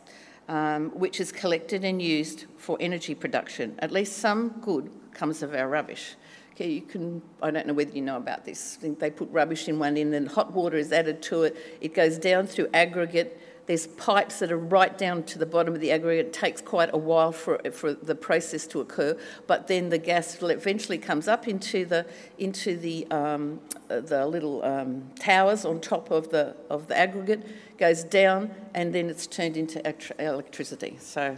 um, 0.48 0.90
which 0.90 1.20
is 1.20 1.32
collected 1.32 1.84
and 1.84 2.00
used 2.00 2.46
for 2.56 2.76
energy 2.80 3.14
production. 3.14 3.74
At 3.78 3.90
least 3.90 4.18
some 4.18 4.50
good 4.60 4.90
comes 5.12 5.42
of 5.42 5.54
our 5.54 5.68
rubbish. 5.68 6.16
Okay, 6.52 6.70
you 6.70 6.82
can, 6.82 7.20
I 7.42 7.50
don't 7.50 7.66
know 7.66 7.74
whether 7.74 7.92
you 7.92 8.02
know 8.02 8.16
about 8.16 8.44
this. 8.44 8.78
They 8.80 9.10
put 9.10 9.28
rubbish 9.30 9.68
in 9.68 9.78
one 9.78 9.96
end 9.96 10.14
and 10.14 10.28
hot 10.28 10.52
water 10.52 10.76
is 10.76 10.92
added 10.92 11.20
to 11.22 11.44
it. 11.44 11.78
It 11.80 11.94
goes 11.94 12.16
down 12.18 12.46
through 12.46 12.68
aggregate. 12.72 13.40
There's 13.66 13.86
pipes 13.86 14.40
that 14.40 14.52
are 14.52 14.58
right 14.58 14.96
down 14.96 15.22
to 15.24 15.38
the 15.38 15.46
bottom 15.46 15.74
of 15.74 15.80
the 15.80 15.90
aggregate. 15.90 16.26
It 16.26 16.32
takes 16.32 16.60
quite 16.60 16.92
a 16.92 16.98
while 16.98 17.32
for, 17.32 17.58
for 17.72 17.94
the 17.94 18.14
process 18.14 18.66
to 18.68 18.80
occur, 18.80 19.18
but 19.46 19.68
then 19.68 19.88
the 19.88 19.98
gas 19.98 20.36
eventually 20.42 20.98
comes 20.98 21.28
up 21.28 21.48
into 21.48 21.86
the, 21.86 22.06
into 22.38 22.76
the, 22.76 23.06
um, 23.10 23.60
the 23.88 24.26
little 24.26 24.62
um, 24.64 25.10
towers 25.18 25.64
on 25.64 25.80
top 25.80 26.10
of 26.10 26.28
the, 26.28 26.54
of 26.68 26.88
the 26.88 26.96
aggregate 26.96 27.46
goes 27.78 28.04
down, 28.04 28.50
and 28.74 28.94
then 28.94 29.08
it's 29.08 29.26
turned 29.26 29.56
into 29.56 29.80
electricity. 30.18 30.98
So 31.00 31.36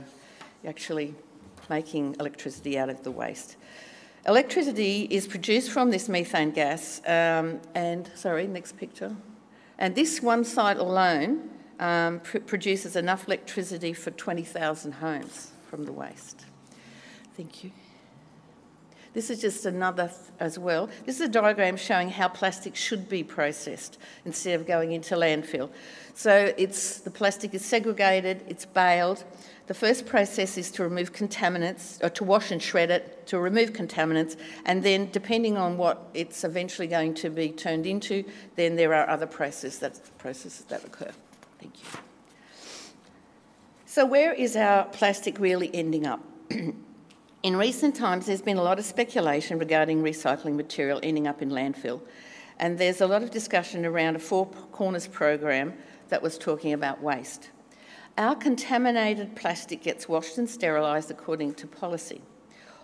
actually 0.67 1.15
making 1.71 2.17
electricity 2.19 2.79
out 2.79 2.89
of 2.89 3.05
the 3.05 3.11
waste. 3.11 3.57
Electricity 4.27 5.07
is 5.09 5.29
produced 5.29 5.71
from 5.71 5.91
this 5.91 6.09
methane 6.09 6.51
gas, 6.51 7.01
um, 7.07 7.61
and 7.77 8.11
sorry, 8.17 8.49
next 8.49 8.77
picture. 8.77 9.15
And 9.79 9.95
this 9.95 10.21
one 10.21 10.45
site 10.45 10.79
alone 10.79 11.51
um, 11.79 12.21
pr- 12.21 12.39
produces 12.39 12.97
enough 12.97 13.27
electricity 13.27 13.93
for 13.93 14.11
20,000 14.11 14.93
homes 14.93 15.53
from 15.69 15.85
the 15.85 15.93
waste. 15.93 16.45
Thank 17.37 17.65
you. 17.65 17.73
This 19.17 19.31
is 19.31 19.41
just 19.41 19.65
another 19.65 20.09
th- 20.09 20.19
as 20.41 20.59
well. 20.59 20.91
This 21.07 21.17
is 21.17 21.23
a 21.23 21.29
diagram 21.29 21.79
showing 21.79 22.11
how 22.11 22.29
plastic 22.29 22.77
should 22.77 23.09
be 23.09 23.25
processed 23.25 23.97
instead 24.27 24.61
of 24.61 24.67
going 24.67 24.93
into 24.93 25.15
landfill. 25.15 25.71
So 26.13 26.53
it's 26.59 26.99
the 27.01 27.11
plastic 27.11 27.55
is 27.55 27.65
segregated, 27.65 28.45
it's 28.47 28.67
baled. 28.67 29.25
The 29.69 29.75
first 29.75 30.05
process 30.05 30.59
is 30.59 30.71
to 30.73 30.83
remove 30.83 31.15
contaminants, 31.15 32.03
or 32.05 32.11
to 32.11 32.25
wash 32.25 32.51
and 32.51 32.63
shred 32.63 32.91
it, 32.91 33.27
to 33.29 33.39
remove 33.39 33.73
contaminants, 33.73 34.37
and 34.67 34.83
then 34.83 35.11
depending 35.11 35.57
on 35.57 35.79
what 35.79 36.11
it's 36.13 36.45
eventually 36.45 36.87
going 36.87 37.15
to 37.15 37.31
be 37.31 37.49
turned 37.49 37.87
into, 37.87 38.23
then 38.55 38.77
there 38.77 38.93
are 38.93 39.09
other 39.09 39.27
processes 39.27 39.79
that, 39.79 39.99
processes 40.19 40.67
that 40.67 40.85
occur. 40.85 41.11
Thank 41.67 41.83
you. 41.83 42.01
So 43.87 44.07
where 44.07 44.33
is 44.33 44.55
our 44.55 44.85
plastic 44.85 45.41
really 45.41 45.69
ending 45.75 46.07
up? 46.07 46.21
In 47.43 47.57
recent 47.57 47.97
times, 47.97 48.27
there's 48.27 48.43
been 48.43 48.57
a 48.57 48.63
lot 48.63 48.79
of 48.79 48.85
speculation 48.85 49.59
regarding 49.59 50.03
recycling 50.03 50.55
material 50.55 51.01
ending 51.03 51.27
up 51.27 51.43
in 51.43 51.51
landfill, 51.51 52.03
and 52.59 52.79
there's 52.79 53.01
a 53.01 53.07
lot 53.07 53.23
of 53.23 53.31
discussion 53.31 53.85
around 53.85 54.17
a 54.17 54.19
Four 54.19 54.47
Corners 54.47 55.07
program 55.07 55.75
that 56.09 56.23
was 56.23 56.39
talking 56.39 56.73
about 56.73 57.03
waste. 57.03 57.51
Our 58.17 58.35
contaminated 58.35 59.37
plastic 59.37 59.83
gets 59.83 60.09
washed 60.09 60.39
and 60.39 60.49
sterilised 60.49 61.11
according 61.11 61.55
to 61.55 61.67
policy. 61.67 62.23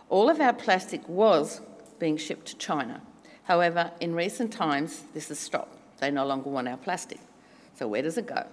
All 0.09 0.29
of 0.29 0.41
our 0.41 0.53
plastic 0.53 1.09
was 1.09 1.61
being 1.99 2.17
shipped 2.17 2.47
to 2.47 2.57
China. 2.57 3.01
However, 3.45 3.93
in 4.01 4.15
recent 4.15 4.53
times, 4.53 5.05
this 5.15 5.29
has 5.29 5.39
stopped. 5.39 5.77
They 5.99 6.11
no 6.11 6.27
longer 6.27 6.51
want 6.51 6.69
our 6.69 6.77
plastic. 6.77 7.19
So, 7.75 7.89
where 7.89 8.03
does 8.03 8.19
it 8.19 8.27
go? 8.27 8.47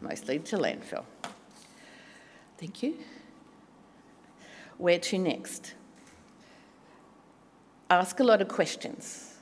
Mostly 0.00 0.38
to 0.38 0.56
landfill. 0.56 1.04
Thank 2.58 2.82
you. 2.82 2.98
Where 4.78 4.98
to 4.98 5.18
next? 5.18 5.74
Ask 7.90 8.20
a 8.20 8.24
lot 8.24 8.40
of 8.40 8.48
questions. 8.48 9.34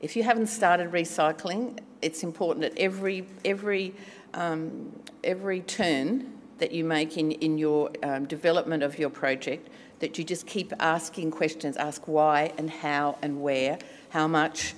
If 0.00 0.16
you 0.16 0.22
haven't 0.22 0.48
started 0.48 0.92
recycling, 0.92 1.78
it's 2.02 2.22
important 2.22 2.62
that 2.62 2.78
every, 2.78 3.26
every, 3.44 3.94
um, 4.34 4.92
every 5.24 5.60
turn 5.60 6.32
that 6.58 6.72
you 6.72 6.84
make 6.84 7.16
in, 7.16 7.32
in 7.32 7.58
your 7.58 7.90
um, 8.02 8.26
development 8.26 8.82
of 8.82 8.98
your 8.98 9.10
project, 9.10 9.68
that 10.00 10.18
you 10.18 10.24
just 10.24 10.46
keep 10.46 10.72
asking 10.78 11.30
questions. 11.30 11.76
Ask 11.76 12.06
why 12.06 12.52
and 12.58 12.68
how 12.68 13.18
and 13.22 13.42
where, 13.42 13.78
how 14.10 14.28
much. 14.28 14.74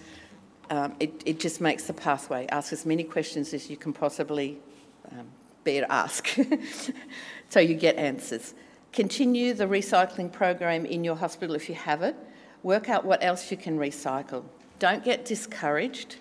Um, 0.70 0.94
it, 1.00 1.22
it 1.24 1.40
just 1.40 1.60
makes 1.60 1.84
the 1.84 1.94
pathway. 1.94 2.46
Ask 2.48 2.72
as 2.72 2.86
many 2.86 3.02
questions 3.02 3.54
as 3.54 3.70
you 3.70 3.76
can 3.76 3.92
possibly 3.92 4.58
um, 5.12 5.26
to 5.64 5.92
ask 5.92 6.28
so 7.48 7.60
you 7.60 7.74
get 7.74 7.96
answers. 7.96 8.54
Continue 8.92 9.52
the 9.54 9.66
recycling 9.66 10.32
program 10.32 10.86
in 10.86 11.04
your 11.04 11.16
hospital 11.16 11.54
if 11.54 11.68
you 11.68 11.74
have 11.74 12.02
it. 12.02 12.16
Work 12.62 12.88
out 12.88 13.04
what 13.04 13.22
else 13.22 13.50
you 13.50 13.56
can 13.56 13.78
recycle. 13.78 14.44
Don't 14.78 15.04
get 15.04 15.24
discouraged. 15.24 16.16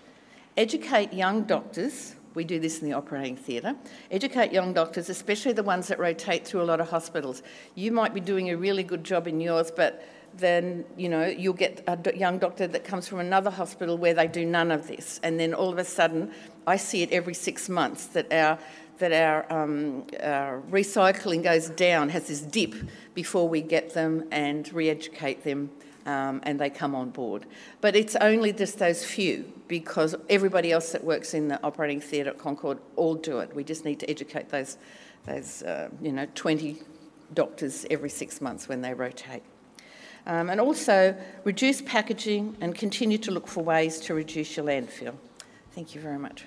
Educate 0.56 1.12
young 1.12 1.44
doctors. 1.44 2.14
We 2.34 2.44
do 2.44 2.60
this 2.60 2.80
in 2.80 2.88
the 2.88 2.94
operating 2.94 3.36
theatre. 3.36 3.74
Educate 4.10 4.52
young 4.52 4.72
doctors, 4.72 5.08
especially 5.08 5.52
the 5.52 5.62
ones 5.62 5.88
that 5.88 5.98
rotate 5.98 6.46
through 6.46 6.62
a 6.62 6.64
lot 6.64 6.80
of 6.80 6.90
hospitals. 6.90 7.42
You 7.74 7.90
might 7.90 8.14
be 8.14 8.20
doing 8.20 8.50
a 8.50 8.56
really 8.56 8.82
good 8.82 9.02
job 9.02 9.26
in 9.26 9.40
yours, 9.40 9.72
but 9.74 10.06
then 10.34 10.84
you 10.96 11.08
know 11.08 11.26
you'll 11.26 11.54
get 11.54 11.82
a 11.86 12.16
young 12.16 12.38
doctor 12.38 12.66
that 12.66 12.84
comes 12.84 13.08
from 13.08 13.20
another 13.20 13.50
hospital 13.50 13.96
where 13.96 14.14
they 14.14 14.26
do 14.26 14.44
none 14.44 14.70
of 14.70 14.86
this, 14.86 15.20
and 15.22 15.38
then 15.38 15.54
all 15.54 15.70
of 15.70 15.78
a 15.78 15.84
sudden, 15.84 16.32
I 16.66 16.76
see 16.76 17.02
it 17.02 17.12
every 17.12 17.34
six 17.34 17.68
months 17.68 18.06
that 18.06 18.32
our 18.32 18.58
that 18.98 19.12
our, 19.12 19.52
um, 19.52 20.04
our 20.20 20.60
recycling 20.70 21.42
goes 21.42 21.70
down, 21.70 22.08
has 22.08 22.26
this 22.26 22.40
dip 22.40 22.74
before 23.14 23.48
we 23.48 23.62
get 23.62 23.94
them 23.94 24.26
and 24.32 24.72
re 24.72 24.90
educate 24.90 25.44
them 25.44 25.70
um, 26.08 26.40
and 26.44 26.58
they 26.58 26.70
come 26.70 26.94
on 26.94 27.10
board. 27.10 27.46
But 27.80 27.94
it's 27.94 28.16
only 28.16 28.52
just 28.52 28.78
those 28.78 29.04
few 29.04 29.52
because 29.68 30.14
everybody 30.30 30.72
else 30.72 30.92
that 30.92 31.04
works 31.04 31.34
in 31.34 31.48
the 31.48 31.62
operating 31.62 32.00
theatre 32.00 32.30
at 32.30 32.38
Concord 32.38 32.78
all 32.96 33.14
do 33.14 33.38
it. 33.40 33.54
We 33.54 33.62
just 33.62 33.84
need 33.84 34.00
to 34.00 34.10
educate 34.10 34.48
those, 34.48 34.78
those 35.26 35.62
uh, 35.62 35.90
you 36.00 36.12
know, 36.12 36.26
20 36.34 36.82
doctors 37.34 37.84
every 37.90 38.08
six 38.08 38.40
months 38.40 38.68
when 38.68 38.80
they 38.80 38.94
rotate. 38.94 39.42
Um, 40.28 40.50
and 40.50 40.60
also 40.60 41.16
reduce 41.44 41.80
packaging 41.80 42.56
and 42.60 42.74
continue 42.74 43.16
to 43.18 43.30
look 43.30 43.48
for 43.48 43.64
ways 43.64 43.98
to 44.00 44.14
reduce 44.14 44.56
your 44.58 44.66
landfill. 44.66 45.14
Thank 45.72 45.94
you 45.94 46.02
very 46.02 46.18
much. 46.18 46.44